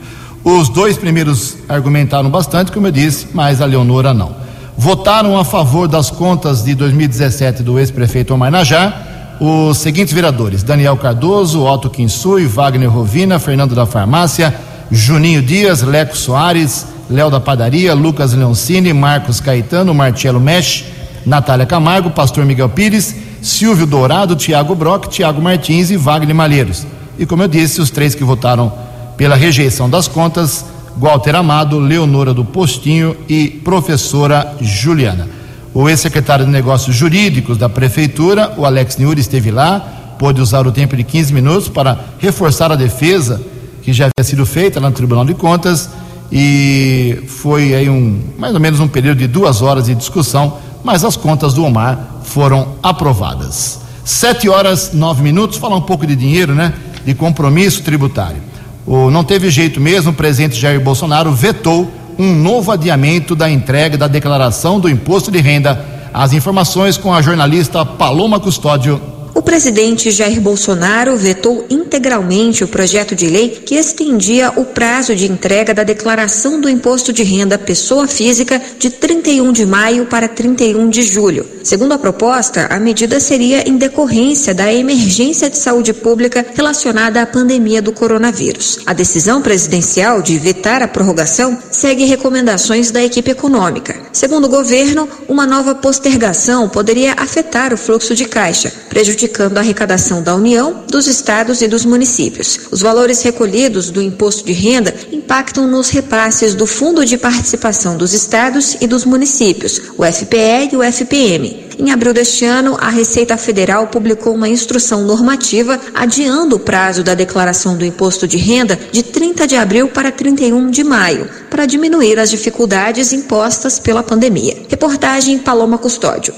Os 0.44 0.70
dois 0.70 0.98
primeiros 0.98 1.58
argumentaram 1.68 2.30
bastante, 2.30 2.72
como 2.72 2.88
eu 2.88 2.92
disse, 2.92 3.28
mas 3.34 3.62
a 3.62 3.66
Leonora 3.66 4.14
não. 4.14 4.45
Votaram 4.78 5.38
a 5.38 5.46
favor 5.46 5.88
das 5.88 6.12
contas 6.12 6.64
de 6.64 6.76
2017 6.76 7.64
do 7.64 7.80
ex-prefeito 7.80 8.34
Omar 8.34 8.52
Najá 8.52 9.14
os 9.40 9.78
seguintes 9.78 10.14
vereadores: 10.14 10.64
Daniel 10.64 10.98
Cardoso, 10.98 11.64
Otto 11.64 11.90
Kinsui, 11.90 12.46
Wagner 12.46 12.90
Rovina, 12.90 13.40
Fernando 13.40 13.76
da 13.76 13.86
Farmácia, 13.86 14.54
Juninho 14.92 15.42
Dias, 15.42 15.82
Leco 15.82 16.16
Soares, 16.16 16.88
Léo 17.10 17.30
da 17.30 17.40
Padaria, 17.40 17.94
Lucas 17.94 18.34
Leoncini, 18.34 18.94
Marcos 18.94 19.40
Caetano, 19.40 19.94
Marcelo 19.94 20.40
Mesh, 20.40 20.86
Natália 21.26 21.66
Camargo, 21.66 22.12
Pastor 22.12 22.46
Miguel 22.46 22.70
Pires, 22.70 23.16
Silvio 23.42 23.86
Dourado, 23.86 24.36
Tiago 24.36 24.76
Brock, 24.76 25.08
Tiago 25.08 25.42
Martins 25.42 25.90
e 25.92 25.98
Wagner 25.98 26.36
Malheiros. 26.36 26.86
E 27.18 27.26
como 27.26 27.44
eu 27.44 27.48
disse, 27.48 27.80
os 27.80 27.90
três 27.90 28.16
que 28.16 28.24
votaram 28.24 28.72
pela 29.18 29.36
rejeição 29.36 29.90
das 29.90 30.08
contas, 30.08 30.66
Walter 30.98 31.36
Amado, 31.36 31.80
Leonora 31.80 32.34
do 32.34 32.46
Postinho 32.46 33.16
e 33.28 33.48
professora 33.48 34.56
Juliana. 34.62 35.28
O 35.74 35.90
ex-secretário 35.90 36.46
de 36.46 36.52
Negócios 36.52 36.96
Jurídicos 36.96 37.58
da 37.58 37.68
Prefeitura, 37.68 38.54
o 38.58 38.66
Alex 38.66 38.96
Niuri, 38.98 39.20
esteve 39.20 39.52
lá, 39.52 39.80
pôde 40.18 40.40
usar 40.40 40.66
o 40.66 40.72
tempo 40.72 40.96
de 40.96 41.04
15 41.04 41.34
minutos 41.34 41.68
para 41.68 42.00
reforçar 42.18 42.72
a 42.72 42.76
defesa 42.76 43.42
que 43.84 43.92
já 43.92 44.06
havia 44.06 44.24
sido 44.24 44.46
feita 44.46 44.80
lá 44.80 44.90
no 44.90 44.96
Tribunal 44.96 45.26
de 45.26 45.34
Contas 45.34 45.90
e 46.32 47.24
foi 47.28 47.76
aí 47.76 47.90
um 47.90 48.20
mais 48.38 48.54
ou 48.54 48.60
menos 48.60 48.80
um 48.80 48.88
período 48.88 49.20
de 49.20 49.28
duas 49.28 49.62
horas 49.62 49.86
de 49.86 49.96
discussão, 49.96 50.58
mas 50.84 51.04
as 51.04 51.18
contas 51.18 51.54
do 51.54 51.64
Omar 51.64 52.22
foram 52.24 52.76
aprovadas. 52.82 53.82
Sete 54.04 54.48
horas 54.48 54.92
nove 54.94 55.22
minutos, 55.22 55.58
falar 55.58 55.76
um 55.76 55.82
pouco 55.82 56.08
de 56.08 56.16
dinheiro, 56.16 56.56
né? 56.56 56.74
De 57.06 57.14
compromisso 57.14 57.84
tributário. 57.84 58.55
O, 58.86 59.10
não 59.10 59.24
teve 59.24 59.50
jeito 59.50 59.82
mesmo, 59.82 60.12
o 60.12 60.14
presidente 60.14 60.60
Jair 60.60 60.80
Bolsonaro 60.80 61.32
vetou 61.32 61.92
um 62.18 62.34
novo 62.34 62.72
adiamento 62.72 63.36
da 63.36 63.50
entrega 63.50 63.98
da 63.98 64.08
declaração 64.08 64.80
do 64.80 64.90
imposto 64.90 65.32
de 65.32 65.40
renda. 65.40 65.84
As 66.14 66.34
informações 66.34 66.98
com 66.98 67.14
a 67.14 67.22
jornalista 67.22 67.86
Paloma 67.86 68.40
Custódio 68.40 69.02
o 69.36 69.42
presidente 69.42 70.12
Jair 70.12 70.40
Bolsonaro 70.40 71.18
vetou 71.18 71.66
integralmente 71.70 72.64
o 72.64 72.68
projeto 72.70 73.14
de 73.14 73.28
lei 73.28 73.50
que 73.50 73.76
estendia 73.76 74.54
o 74.56 74.64
prazo 74.64 75.14
de 75.14 75.30
entrega 75.30 75.74
da 75.74 75.84
declaração 75.84 76.62
do 76.62 76.70
imposto 76.70 77.12
de 77.12 77.22
renda 77.22 77.58
pessoa 77.58 78.08
física 78.08 78.62
de 78.80 78.90
31 78.90 79.52
de 79.52 79.66
maio 79.66 80.06
para 80.06 80.30
31 80.30 80.90
de 80.90 81.02
julho. 81.02 81.46
Segundo 81.64 81.92
a 81.92 81.98
proposta, 81.98 82.68
a 82.70 82.80
medida 82.80 83.20
seria 83.20 83.68
em 83.68 83.76
decorrência 83.76 84.54
da 84.54 84.72
emergência 84.72 85.50
de 85.50 85.58
saúde 85.58 85.92
pública 85.92 86.46
relacionada 86.56 87.22
à 87.22 87.26
pandemia 87.26 87.82
do 87.82 87.92
coronavírus. 87.92 88.80
A 88.86 88.94
decisão 88.94 89.42
presidencial 89.42 90.22
de 90.22 90.38
vetar 90.38 90.82
a 90.82 90.88
prorrogação 90.88 91.58
segue 91.70 92.06
recomendações 92.06 92.90
da 92.90 93.04
equipe 93.04 93.32
econômica. 93.32 93.98
Segundo 94.14 94.46
o 94.46 94.50
governo, 94.50 95.10
uma 95.28 95.46
nova 95.46 95.76
postergação 95.76 96.70
poderia 96.70 97.16
afetar 97.18 97.74
o 97.74 97.78
fluxo 97.78 98.16
de 98.16 98.26
caixa, 98.26 98.72
prejudicando 98.88 99.25
prejudicando 99.26 99.58
a 99.58 99.62
arrecadação 99.62 100.22
da 100.22 100.36
União, 100.36 100.84
dos 100.88 101.08
estados 101.08 101.62
e 101.62 101.68
dos 101.68 101.86
municípios. 101.86 102.60
Os 102.72 102.82
valores 102.82 103.22
recolhidos 103.22 103.90
do 103.90 104.02
imposto 104.02 104.46
de 104.46 104.54
renda 104.54 104.94
impactam 105.12 105.68
nos 105.68 105.90
repasses 105.90 106.54
do 106.54 106.66
Fundo 106.66 107.06
de 107.06 107.18
Participação 107.18 107.98
dos 107.98 108.14
Estados 108.14 108.78
e 108.80 108.88
dos 108.88 109.06
Municípios, 109.06 109.82
o 109.98 110.04
FPE 110.04 110.70
e 110.72 110.78
o 110.78 110.84
FPM. 110.84 111.66
Em 111.78 111.92
abril 111.92 112.14
deste 112.14 112.46
ano, 112.46 112.78
a 112.80 112.90
Receita 112.90 113.36
Federal 113.36 113.88
publicou 113.88 114.34
uma 114.34 114.48
instrução 114.48 115.04
normativa 115.04 115.80
adiando 115.94 116.56
o 116.56 116.60
prazo 116.60 117.04
da 117.04 117.14
declaração 117.14 117.76
do 117.76 117.84
imposto 117.84 118.28
de 118.28 118.38
renda 118.38 118.80
de 118.92 119.04
30 119.04 119.46
de 119.48 119.56
abril 119.56 119.90
para 119.90 120.12
31 120.12 120.70
de 120.70 120.84
maio, 120.84 121.30
para 121.50 121.66
diminuir 121.66 122.18
as 122.20 122.30
dificuldades 122.30 123.12
impostas 123.12 123.78
pela 123.80 124.04
pandemia. 124.04 124.56
Reportagem 124.70 125.38
Paloma 125.38 125.78
Custódio. 125.78 126.34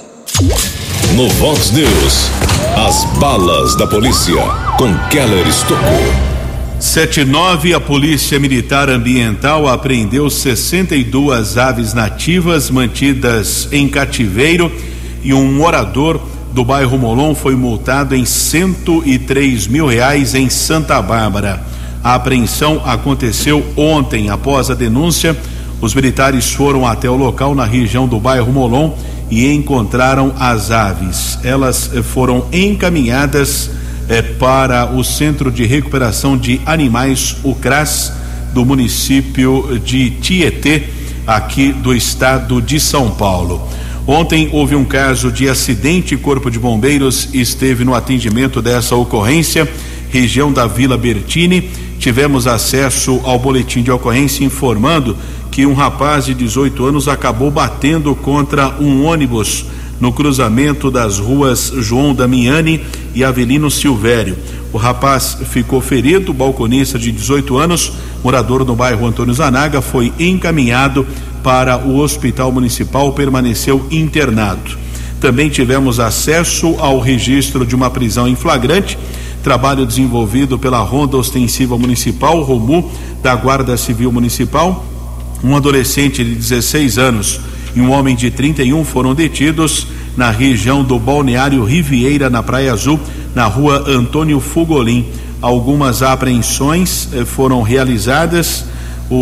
No 1.15 1.27
Vox 1.29 1.71
News, 1.71 2.29
as 2.75 3.05
balas 3.17 3.75
da 3.75 3.87
polícia 3.87 4.35
com 4.77 4.93
Keller 5.09 5.47
Estocou. 5.47 6.13
79, 6.79 7.73
a 7.73 7.79
Polícia 7.79 8.39
Militar 8.39 8.89
Ambiental 8.89 9.67
apreendeu 9.67 10.29
62 10.29 11.57
aves 11.57 11.93
nativas 11.93 12.69
mantidas 12.69 13.67
em 13.71 13.87
cativeiro 13.87 14.71
e 15.23 15.33
um 15.33 15.51
morador 15.53 16.21
do 16.51 16.63
bairro 16.63 16.97
Molon 16.97 17.33
foi 17.33 17.55
multado 17.55 18.15
em 18.15 18.25
103 18.25 19.67
mil 19.67 19.87
reais 19.87 20.35
em 20.35 20.49
Santa 20.49 21.01
Bárbara. 21.01 21.63
A 22.03 22.15
apreensão 22.15 22.81
aconteceu 22.85 23.65
ontem, 23.75 24.29
após 24.29 24.69
a 24.69 24.75
denúncia. 24.75 25.35
Os 25.81 25.93
militares 25.93 26.51
foram 26.51 26.85
até 26.85 27.09
o 27.09 27.15
local 27.15 27.55
na 27.55 27.65
região 27.65 28.07
do 28.07 28.19
bairro 28.19 28.51
Molon 28.51 28.93
e 29.29 29.51
encontraram 29.51 30.33
as 30.39 30.71
aves. 30.71 31.39
Elas 31.43 31.89
foram 32.03 32.47
encaminhadas 32.51 33.69
eh, 34.09 34.21
para 34.21 34.91
o 34.93 35.03
Centro 35.03 35.51
de 35.51 35.65
Recuperação 35.65 36.37
de 36.37 36.61
Animais, 36.65 37.37
o 37.43 37.53
CRAS, 37.53 38.13
do 38.53 38.65
município 38.65 39.79
de 39.83 40.11
Tietê, 40.11 40.83
aqui 41.25 41.73
do 41.73 41.93
estado 41.93 42.61
de 42.61 42.79
São 42.79 43.11
Paulo. 43.11 43.67
Ontem 44.07 44.47
houve 44.53 44.73
um 44.73 44.85
caso 44.85 45.29
de 45.29 45.49
acidente, 45.49 46.15
Corpo 46.15 46.49
de 46.49 46.57
Bombeiros 46.57 47.27
esteve 47.33 47.83
no 47.83 47.93
atendimento 47.93 48.61
dessa 48.61 48.95
ocorrência, 48.95 49.69
região 50.09 50.53
da 50.53 50.65
Vila 50.65 50.97
Bertini. 50.97 51.69
Tivemos 51.99 52.47
acesso 52.47 53.19
ao 53.25 53.37
boletim 53.37 53.83
de 53.83 53.91
ocorrência 53.91 54.45
informando 54.45 55.17
que 55.57 55.65
um 55.65 55.73
rapaz 55.73 56.25
de 56.25 56.35
18 56.35 56.85
anos 56.85 57.07
acabou 57.07 57.49
batendo 57.49 58.13
contra 58.13 58.75
um 58.79 59.03
ônibus 59.03 59.65
no 59.99 60.13
cruzamento 60.13 60.91
das 60.91 61.17
ruas 61.17 61.73
João 61.77 62.13
Damiani 62.13 62.85
e 63.15 63.23
Avelino 63.23 63.71
Silvério. 63.71 64.37
O 64.71 64.77
rapaz 64.77 65.35
ficou 65.49 65.81
ferido, 65.81 66.31
balconista 66.31 66.99
de 66.99 67.11
18 67.11 67.57
anos, 67.57 67.91
morador 68.23 68.63
no 68.63 68.75
bairro 68.75 69.07
Antônio 69.07 69.33
Zanaga, 69.33 69.81
foi 69.81 70.13
encaminhado 70.19 71.07
para 71.41 71.75
o 71.79 71.97
hospital 71.97 72.51
municipal, 72.51 73.11
permaneceu 73.13 73.83
internado. 73.89 74.77
Também 75.19 75.49
tivemos 75.49 75.99
acesso 75.99 76.75
ao 76.77 76.99
registro 76.99 77.65
de 77.65 77.75
uma 77.75 77.89
prisão 77.89 78.27
em 78.27 78.35
flagrante, 78.35 78.95
trabalho 79.41 79.87
desenvolvido 79.87 80.59
pela 80.59 80.81
Ronda 80.81 81.17
Ostensiva 81.17 81.75
Municipal, 81.79 82.43
ROMU, 82.43 82.91
da 83.23 83.35
Guarda 83.35 83.75
Civil 83.75 84.11
Municipal, 84.11 84.85
um 85.43 85.55
adolescente 85.55 86.23
de 86.23 86.35
16 86.35 86.97
anos 86.97 87.39
e 87.75 87.81
um 87.81 87.91
homem 87.91 88.15
de 88.15 88.31
31 88.31 88.83
foram 88.83 89.13
detidos 89.13 89.87
na 90.15 90.31
região 90.31 90.83
do 90.83 90.97
Balneário 90.97 91.63
Riviera, 91.63 92.29
na 92.29 92.41
Praia 92.41 92.73
Azul, 92.73 92.99
na 93.35 93.45
rua 93.45 93.83
Antônio 93.87 94.39
Fugolin. 94.39 95.05
Algumas 95.39 96.01
apreensões 96.01 97.07
eh, 97.13 97.23
foram 97.23 97.61
realizadas. 97.61 98.65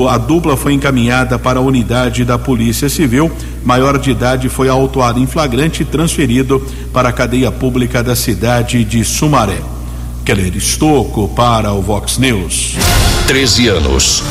A 0.10 0.18
dupla 0.18 0.56
foi 0.58 0.74
encaminhada 0.74 1.38
para 1.38 1.60
a 1.60 1.62
unidade 1.62 2.24
da 2.24 2.40
Polícia 2.40 2.88
Civil. 2.88 3.30
Maior 3.64 4.00
de 4.00 4.12
idade 4.12 4.48
foi 4.48 4.70
autuado 4.70 5.20
em 5.20 5.28
flagrante 5.28 5.84
e 5.84 5.86
transferido 5.86 6.66
para 6.94 7.10
a 7.10 7.14
cadeia 7.14 7.52
pública 7.52 8.02
da 8.02 8.16
cidade 8.16 8.84
de 8.86 9.04
Sumaré. 9.04 9.60
Keller 10.24 10.56
Estocco 10.56 11.28
para 11.28 11.72
o 11.74 11.82
Vox 11.82 12.18
News. 12.18 12.78
13 13.28 13.68
anos. 13.68 14.24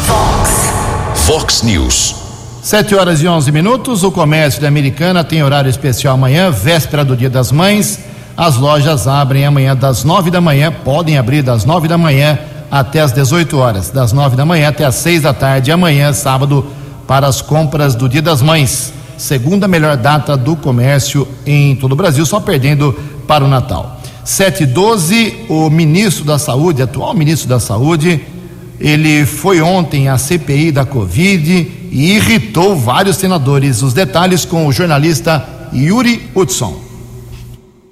Vox. 1.27 1.63
News. 1.63 2.15
7 2.63 2.95
horas 2.95 3.23
e 3.23 3.27
11 3.27 3.51
minutos. 3.51 4.03
O 4.03 4.13
comércio 4.13 4.61
da 4.61 4.69
Americana 4.69 5.25
tem 5.25 5.43
horário 5.43 5.71
especial 5.71 6.13
amanhã, 6.13 6.51
véspera 6.51 7.03
do 7.03 7.17
Dia 7.17 7.31
das 7.31 7.51
Mães. 7.51 7.99
As 8.37 8.59
lojas 8.59 9.09
abrem 9.09 9.47
amanhã 9.47 9.75
das 9.75 10.05
9 10.05 10.31
da 10.31 10.43
manhã, 10.43 10.71
podem 10.71 11.17
abrir 11.17 11.41
das 11.41 11.65
9 11.65 11.89
da 11.89 11.97
manhã 11.97 12.39
até 12.71 13.01
as 13.01 13.11
18 13.11 13.57
horas, 13.57 13.89
das 13.89 14.13
9 14.13 14.37
da 14.37 14.45
manhã 14.45 14.69
até 14.69 14.85
as 14.85 14.97
6 14.97 15.23
da 15.23 15.33
tarde, 15.33 15.73
amanhã, 15.73 16.13
sábado, 16.13 16.67
para 17.07 17.27
as 17.27 17.41
compras 17.41 17.95
do 17.95 18.07
Dia 18.07 18.21
das 18.21 18.43
Mães. 18.43 18.93
Segunda 19.17 19.67
melhor 19.67 19.97
data 19.97 20.37
do 20.37 20.55
comércio 20.55 21.27
em 21.47 21.75
todo 21.75 21.93
o 21.93 21.97
Brasil, 21.97 22.27
só 22.27 22.39
perdendo 22.39 22.93
para 23.27 23.43
o 23.43 23.49
Natal. 23.49 23.99
7 24.25 24.65
e 24.65 24.67
12, 24.67 25.47
o 25.49 25.71
ministro 25.71 26.27
da 26.27 26.39
Saúde, 26.39 26.83
atual 26.83 27.15
ministro 27.15 27.49
da 27.49 27.59
Saúde, 27.59 28.34
ele 28.81 29.25
foi 29.25 29.61
ontem 29.61 30.09
à 30.09 30.19
CPI 30.19 30.73
da 30.73 30.85
Covid 30.85 31.71
e 31.91 32.13
irritou 32.17 32.77
vários 32.77 33.17
senadores. 33.17 33.83
Os 33.83 33.93
detalhes 33.93 34.45
com 34.45 34.67
o 34.67 34.73
jornalista 34.73 35.47
Yuri 35.73 36.29
Hudson. 36.35 36.83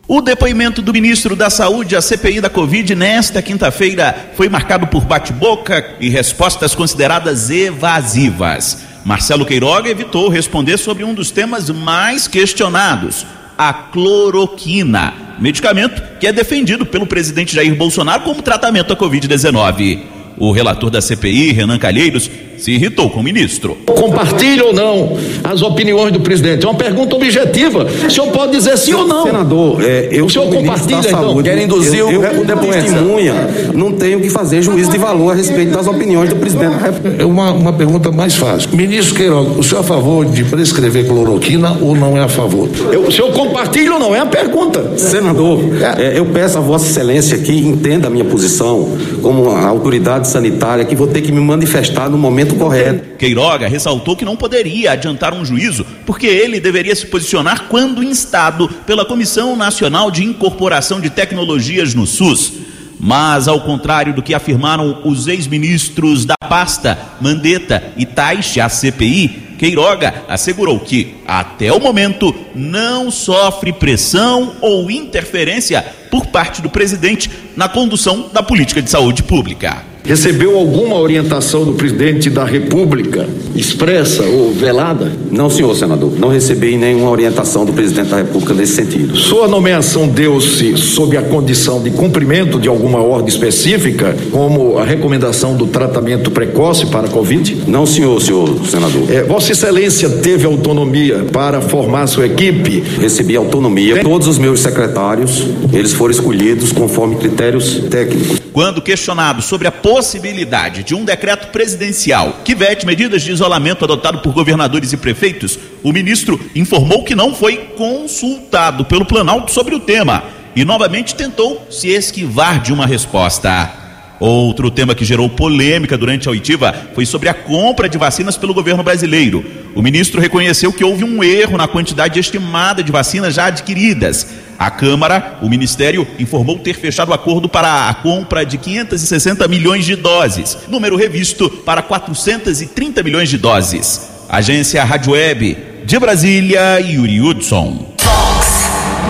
O 0.09 0.20
depoimento 0.20 0.83
do 0.83 0.93
ministro 0.93 1.37
da 1.37 1.49
Saúde 1.49 1.97
à 1.97 2.03
CPI 2.03 2.41
da 2.41 2.51
Covid 2.51 2.95
nesta 2.95 3.41
quinta-feira 3.41 4.33
foi 4.35 4.49
marcado 4.49 4.87
por 4.87 5.05
bate-boca 5.05 5.95
e 6.01 6.09
respostas 6.09 6.74
consideradas 6.74 7.49
evasivas. 7.49 8.78
Marcelo 9.05 9.47
Queiroga 9.47 9.89
evitou 9.89 10.28
responder 10.28 10.76
sobre 10.76 11.05
um 11.05 11.14
dos 11.14 11.30
temas 11.30 11.70
mais 11.70 12.28
questionados, 12.28 13.24
a 13.57 13.72
cloroquina, 13.72 15.14
medicamento 15.39 16.03
que 16.18 16.26
é 16.26 16.33
defendido 16.33 16.85
pelo 16.85 17.07
presidente 17.07 17.55
Jair 17.55 17.74
Bolsonaro 17.74 18.22
como 18.22 18.43
tratamento 18.43 18.93
à 18.93 18.97
Covid-19. 18.97 20.22
O 20.39 20.53
relator 20.53 20.91
da 20.91 21.01
CPI, 21.01 21.53
Renan 21.53 21.78
Calheiros, 21.78 22.30
se 22.63 22.71
irritou 22.71 23.11
com 23.11 23.19
o 23.19 23.23
ministro. 23.25 23.77
Compartilha 23.87 24.67
ou 24.67 24.73
não 24.73 25.17
as 25.43 25.63
opiniões 25.63 26.13
do 26.13 26.21
presidente? 26.21 26.65
É 26.65 26.69
uma 26.69 26.79
pergunta 26.79 27.17
objetiva. 27.17 27.85
O 28.07 28.11
senhor 28.11 28.31
pode 28.31 28.53
dizer 28.53 28.79
sim 28.79 28.95
ou 28.95 29.05
não? 29.05 29.25
Senador, 29.25 29.83
é, 29.83 30.09
eu 30.13 30.27
o 30.27 30.31
senhor 30.31 30.49
compartilha 30.49 31.01
então? 31.01 31.11
Saúde, 31.11 31.51
Quer 31.51 31.59
induzir 31.59 31.99
eu, 31.99 32.07
o, 32.07 32.25
eu, 32.25 32.43
o 32.43 32.71
testemunha, 32.73 33.35
não 33.75 33.91
tenho 33.91 34.21
que 34.21 34.31
fazer 34.31 34.63
juízo 34.63 34.93
de 34.93 34.99
valor 34.99 35.33
a 35.33 35.35
respeito 35.35 35.73
das 35.73 35.89
opiniões 35.89 36.31
do 36.31 36.37
presidente 36.37 36.71
da 36.71 36.79
República. 36.79 37.23
É 37.23 37.27
uma, 37.27 37.51
uma 37.51 37.73
pergunta 37.73 38.13
mais 38.13 38.37
fácil. 38.37 38.71
Ministro 38.73 39.17
Queiroga, 39.17 39.59
o 39.59 39.63
senhor 39.65 39.79
é 39.79 39.81
a 39.81 39.87
favor 39.87 40.25
de 40.25 40.45
prescrever 40.45 41.09
cloroquina 41.09 41.77
ou 41.81 41.97
não 41.97 42.17
é 42.17 42.21
a 42.21 42.29
favor? 42.29 42.69
Eu, 42.93 43.03
o 43.03 43.11
senhor 43.11 43.33
compartilha 43.33 43.95
ou 43.95 43.99
não? 43.99 44.15
É 44.15 44.21
a 44.21 44.27
pergunta. 44.27 44.97
Senador, 44.97 45.59
é. 45.99 46.13
É, 46.13 46.19
eu 46.19 46.27
peço 46.27 46.59
a 46.59 46.61
Vossa 46.61 46.87
Excelência 46.87 47.37
que 47.39 47.53
entenda 47.53 48.07
a 48.07 48.11
minha 48.11 48.25
posição 48.25 48.89
como 49.21 49.51
autoridade 49.51 50.29
sanitária, 50.29 50.85
que 50.85 50.95
vou 50.95 51.09
ter 51.09 51.23
que 51.23 51.33
me 51.33 51.41
manifestar 51.41 52.09
no 52.09 52.17
momento 52.17 52.52
entendimento 52.53 52.59
correto. 52.59 53.17
Queiroga 53.17 53.69
ressaltou 53.69 54.17
que 54.17 54.25
não 54.25 54.37
poderia 54.37 54.93
adiantar 54.93 55.35
um 55.35 55.45
juízo, 55.45 55.87
porque 56.07 56.27
ele 56.27 56.61
deveria 56.61 56.95
se 56.95 57.07
posicionar 57.07 57.65
quando 57.69 58.03
instado 58.03 58.69
pela 58.87 59.05
Comissão 59.05 59.57
Nacional 59.57 60.11
de 60.11 60.25
Incorporação 60.25 61.01
de 61.01 61.11
Tecnologias 61.11 61.95
no 61.95 62.07
SUS. 62.07 62.53
Mas, 62.99 63.49
ao 63.49 63.61
contrário 63.63 64.15
do 64.15 64.23
que 64.23 64.33
afirmaram 64.33 65.03
os 65.05 65.27
ex-ministros 65.27 66.25
da 66.25 66.37
pasta, 66.49 66.97
Mandetta 67.21 67.83
e 67.97 68.07
Taixe, 68.07 68.61
a 68.61 68.69
CPI, 68.69 69.57
Queiroga 69.59 70.25
assegurou 70.29 70.79
que, 70.79 71.15
até 71.27 71.73
o 71.73 71.81
momento, 71.81 72.35
não 72.55 73.11
sofre 73.11 73.73
pressão 73.73 74.55
ou 74.61 74.91
interferência 74.91 75.85
por 76.13 76.27
parte 76.27 76.61
do 76.61 76.69
presidente 76.69 77.31
na 77.57 77.71
condução 77.71 78.29
da 78.31 78.43
política 78.43 78.83
de 78.83 78.91
saúde 78.91 79.23
pública. 79.23 79.91
Recebeu 80.05 80.59
alguma 80.59 80.97
orientação 80.97 81.65
do 81.65 81.75
presidente 81.75 82.29
da 82.29 82.45
República, 82.45 83.29
expressa 83.55 84.25
ou 84.25 84.53
velada? 84.53 85.13
Não, 85.31 85.49
senhor 85.49 85.77
senador, 85.77 86.19
não 86.19 86.29
recebi 86.29 86.77
nenhuma 86.77 87.09
orientação 87.09 87.65
do 87.65 87.73
presidente 87.73 88.09
da 88.09 88.17
República 88.17 88.53
nesse 88.53 88.75
sentido. 88.75 89.17
Sua 89.17 89.47
nomeação 89.47 90.09
deu-se 90.09 90.77
sob 90.77 91.17
a 91.17 91.23
condição 91.23 91.81
de 91.81 91.93
cumprimento 91.93 92.59
de 92.59 92.69
alguma 92.69 93.01
ordem 93.01 93.29
específica, 93.29 94.17
como 94.33 94.77
a 94.77 94.85
recomendação 94.85 95.57
do 95.57 95.69
tratamento 95.69 96.33
precoce 96.33 96.87
para 96.87 97.07
a 97.07 97.11
Covid? 97.11 97.63
Não, 97.69 97.87
senhor, 97.87 98.21
senhor 98.21 98.67
senador. 98.67 99.09
É, 99.09 99.23
Vossa 99.23 99.53
Excelência 99.53 100.09
teve 100.09 100.45
autonomia 100.45 101.27
para 101.33 101.61
formar 101.61 102.09
sua 102.09 102.27
equipe? 102.27 102.83
Recebi 103.01 103.37
autonomia. 103.37 104.03
Todos 104.03 104.27
os 104.27 104.37
meus 104.37 104.61
secretários, 104.61 105.47
eles 105.73 105.93
foram 105.93 106.02
escolhidos 106.11 106.73
conforme 106.73 107.17
critérios 107.17 107.81
técnicos. 107.91 108.41
Quando 108.53 108.83
questionado 108.83 109.41
sobre 109.41 109.67
a 109.67 109.73
possibilidade 109.73 110.83
de 110.83 110.95
um 110.95 111.05
decreto 111.05 111.49
presidencial 111.49 112.41
que 112.45 112.55
vete 112.55 112.85
medidas 112.85 113.23
de 113.23 113.33
isolamento 113.33 113.85
adotado 113.85 114.19
por 114.19 114.33
governadores 114.33 114.93
e 114.93 114.97
prefeitos, 114.97 115.59
o 115.83 115.93
ministro 115.93 116.41
informou 116.55 117.05
que 117.05 117.15
não 117.15 117.35
foi 117.35 117.57
consultado 117.77 118.85
pelo 118.85 119.05
Planalto 119.05 119.51
sobre 119.51 119.75
o 119.75 119.81
tema 119.81 120.25
e 120.55 120.65
novamente 120.65 121.15
tentou 121.15 121.67
se 121.71 121.89
esquivar 121.89 122.61
de 122.61 122.73
uma 122.73 122.87
resposta. 122.87 123.81
Outro 124.21 124.71
tema 124.71 124.95
que 124.95 125.05
gerou 125.05 125.29
polêmica 125.29 125.99
durante 125.99 126.29
a 126.29 126.31
oitiva 126.31 126.73
foi 126.95 127.05
sobre 127.05 127.29
a 127.29 127.35
compra 127.35 127.89
de 127.89 127.99
vacinas 127.99 128.37
pelo 128.37 128.55
governo 128.55 128.83
brasileiro. 128.83 129.45
O 129.75 129.83
ministro 129.83 130.21
reconheceu 130.21 130.73
que 130.73 130.85
houve 130.85 131.03
um 131.03 131.25
erro 131.25 131.57
na 131.57 131.67
quantidade 131.67 132.21
estimada 132.21 132.85
de 132.85 132.93
vacinas 132.93 133.35
já 133.35 133.47
adquiridas. 133.47 134.29
A 134.63 134.71
Câmara, 134.71 135.41
o 135.43 135.49
Ministério, 135.49 136.07
informou 136.21 136.57
ter 136.57 136.75
fechado 136.75 137.09
o 137.09 137.13
acordo 137.13 137.49
para 137.49 137.89
a 137.89 137.95
compra 137.95 138.47
de 138.47 138.57
560 138.57 139.49
milhões 139.49 139.85
de 139.85 139.97
doses, 139.97 140.57
número 140.69 140.95
revisto 140.95 141.51
para 141.51 141.83
430 141.83 143.03
milhões 143.03 143.29
de 143.29 143.39
doses. 143.39 144.25
Agência 144.29 144.85
Rádio 144.85 145.15
Web, 145.15 145.59
de 145.85 145.99
Brasília, 145.99 146.79
Yuri 146.79 147.21
Hudson. 147.21 147.89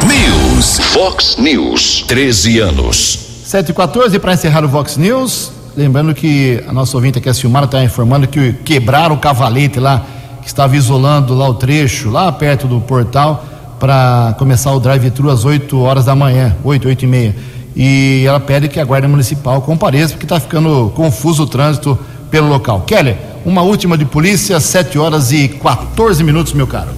News. 0.08 0.78
Fox 0.94 1.36
News. 1.36 2.06
13 2.08 2.58
anos. 2.58 3.18
7 3.44 3.72
e 3.72 3.74
14 3.74 4.18
para 4.18 4.32
encerrar 4.32 4.64
o 4.64 4.68
Vox 4.68 4.96
News. 4.96 5.52
Lembrando 5.76 6.14
que 6.14 6.64
a 6.66 6.72
nossa 6.72 6.96
ouvinte 6.96 7.18
aqui, 7.18 7.28
a 7.28 7.34
Silmara, 7.34 7.66
está 7.66 7.84
informando 7.84 8.26
que 8.26 8.54
quebraram 8.64 9.16
o 9.16 9.18
cavalete 9.18 9.78
lá, 9.78 10.02
que 10.40 10.48
estava 10.48 10.74
isolando 10.74 11.34
lá 11.34 11.46
o 11.46 11.52
trecho, 11.52 12.08
lá 12.08 12.32
perto 12.32 12.66
do 12.66 12.80
portal, 12.80 13.51
para 13.82 14.36
começar 14.38 14.72
o 14.72 14.78
drive-thru 14.78 15.28
às 15.28 15.44
8 15.44 15.76
horas 15.80 16.04
da 16.04 16.14
manhã, 16.14 16.54
8, 16.62 16.86
8 16.86 17.02
e 17.02 17.08
meia. 17.08 17.36
E 17.74 18.22
ela 18.24 18.38
pede 18.38 18.68
que 18.68 18.78
a 18.78 18.84
Guarda 18.84 19.08
Municipal 19.08 19.60
compareça, 19.60 20.12
porque 20.12 20.24
está 20.24 20.38
ficando 20.38 20.92
confuso 20.94 21.42
o 21.42 21.46
trânsito 21.48 21.98
pelo 22.30 22.46
local. 22.46 22.82
Keller, 22.82 23.16
uma 23.44 23.62
última 23.62 23.98
de 23.98 24.04
polícia, 24.04 24.60
7 24.60 24.96
horas 25.00 25.32
e 25.32 25.48
14 25.48 26.22
minutos, 26.22 26.52
meu 26.52 26.64
caro. 26.64 26.90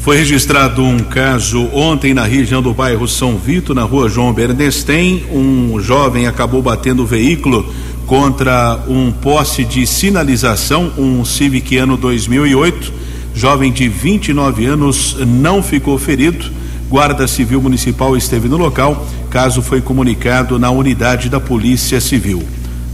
Foi 0.00 0.16
registrado 0.16 0.82
um 0.82 0.98
caso 0.98 1.68
ontem 1.72 2.12
na 2.12 2.24
região 2.24 2.60
do 2.60 2.74
bairro 2.74 3.06
São 3.06 3.36
Vito, 3.36 3.72
na 3.72 3.84
rua 3.84 4.08
João 4.08 4.32
Bernstein. 4.32 5.22
Um 5.30 5.78
jovem 5.80 6.26
acabou 6.26 6.60
batendo 6.60 7.04
o 7.04 7.06
veículo 7.06 7.72
contra 8.04 8.80
um 8.88 9.12
poste 9.12 9.64
de 9.64 9.86
sinalização, 9.86 10.92
um 10.98 11.24
Civic 11.24 11.76
ano 11.76 11.96
2008. 11.96 13.01
Jovem 13.34 13.72
de 13.72 13.88
29 13.88 14.66
anos 14.66 15.16
não 15.20 15.62
ficou 15.62 15.98
ferido. 15.98 16.50
Guarda 16.88 17.26
Civil 17.26 17.60
Municipal 17.62 18.16
esteve 18.16 18.48
no 18.48 18.56
local. 18.56 19.06
Caso 19.30 19.62
foi 19.62 19.80
comunicado 19.80 20.58
na 20.58 20.70
unidade 20.70 21.28
da 21.28 21.40
Polícia 21.40 22.00
Civil. 22.00 22.42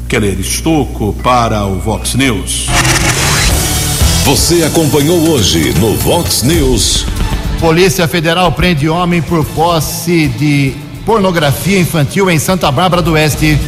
Keller 0.09 0.39
Estocco 0.39 1.13
para 1.23 1.67
o 1.67 1.79
Vox 1.81 2.15
News. 2.15 2.67
Você 4.25 4.63
acompanhou 4.63 5.31
hoje 5.31 5.75
no 5.81 5.97
Vox 5.97 6.43
News. 6.43 7.05
Polícia 7.59 8.07
Federal 8.07 8.53
prende 8.53 8.89
homem 8.89 9.21
por 9.21 9.45
posse 9.45 10.29
de 10.29 10.75
pornografia 11.05 11.81
infantil 11.81 12.31
em 12.31 12.39
Santa 12.39 12.71
Bárbara 12.71 13.03
do 13.03 13.13
Oeste. 13.13 13.59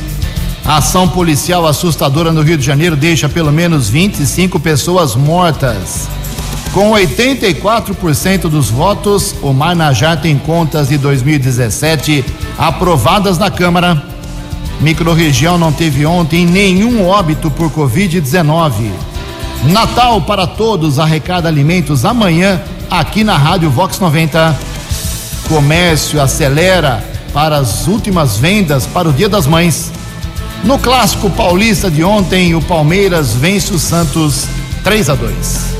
A 0.64 0.76
ação 0.76 1.08
policial 1.08 1.66
assustadora 1.66 2.30
no 2.30 2.42
Rio 2.42 2.56
de 2.56 2.64
Janeiro 2.64 2.94
deixa 2.94 3.28
pelo 3.28 3.50
menos 3.50 3.88
25 3.88 4.60
pessoas 4.60 5.16
mortas. 5.16 6.08
Com 6.72 6.92
84% 6.92 8.42
dos 8.42 8.70
votos, 8.70 9.34
o 9.42 9.52
Marnajá 9.52 10.16
tem 10.16 10.38
contas 10.38 10.88
de 10.88 10.98
2017 10.98 12.24
aprovadas 12.56 13.38
na 13.38 13.50
Câmara. 13.50 14.00
Microrregião 14.80 15.58
não 15.58 15.72
teve 15.72 16.06
ontem 16.06 16.46
nenhum 16.46 17.04
óbito 17.04 17.50
por 17.50 17.70
Covid-19. 17.72 18.92
Natal 19.64 20.22
para 20.22 20.46
todos 20.46 21.00
arrecada 21.00 21.48
alimentos 21.48 22.04
amanhã 22.04 22.62
aqui 22.88 23.24
na 23.24 23.36
Rádio 23.36 23.68
Vox 23.68 23.98
90. 23.98 24.56
Comércio 25.48 26.22
acelera 26.22 27.04
para 27.32 27.56
as 27.56 27.88
últimas 27.88 28.36
vendas 28.36 28.86
para 28.86 29.08
o 29.08 29.12
Dia 29.12 29.28
das 29.28 29.46
Mães. 29.46 29.90
No 30.62 30.78
clássico 30.78 31.28
paulista 31.30 31.90
de 31.90 32.04
ontem, 32.04 32.54
o 32.54 32.62
Palmeiras 32.62 33.34
vence 33.34 33.72
o 33.72 33.78
Santos 33.78 34.46
3 34.84 35.10
a 35.10 35.14
2. 35.16 35.79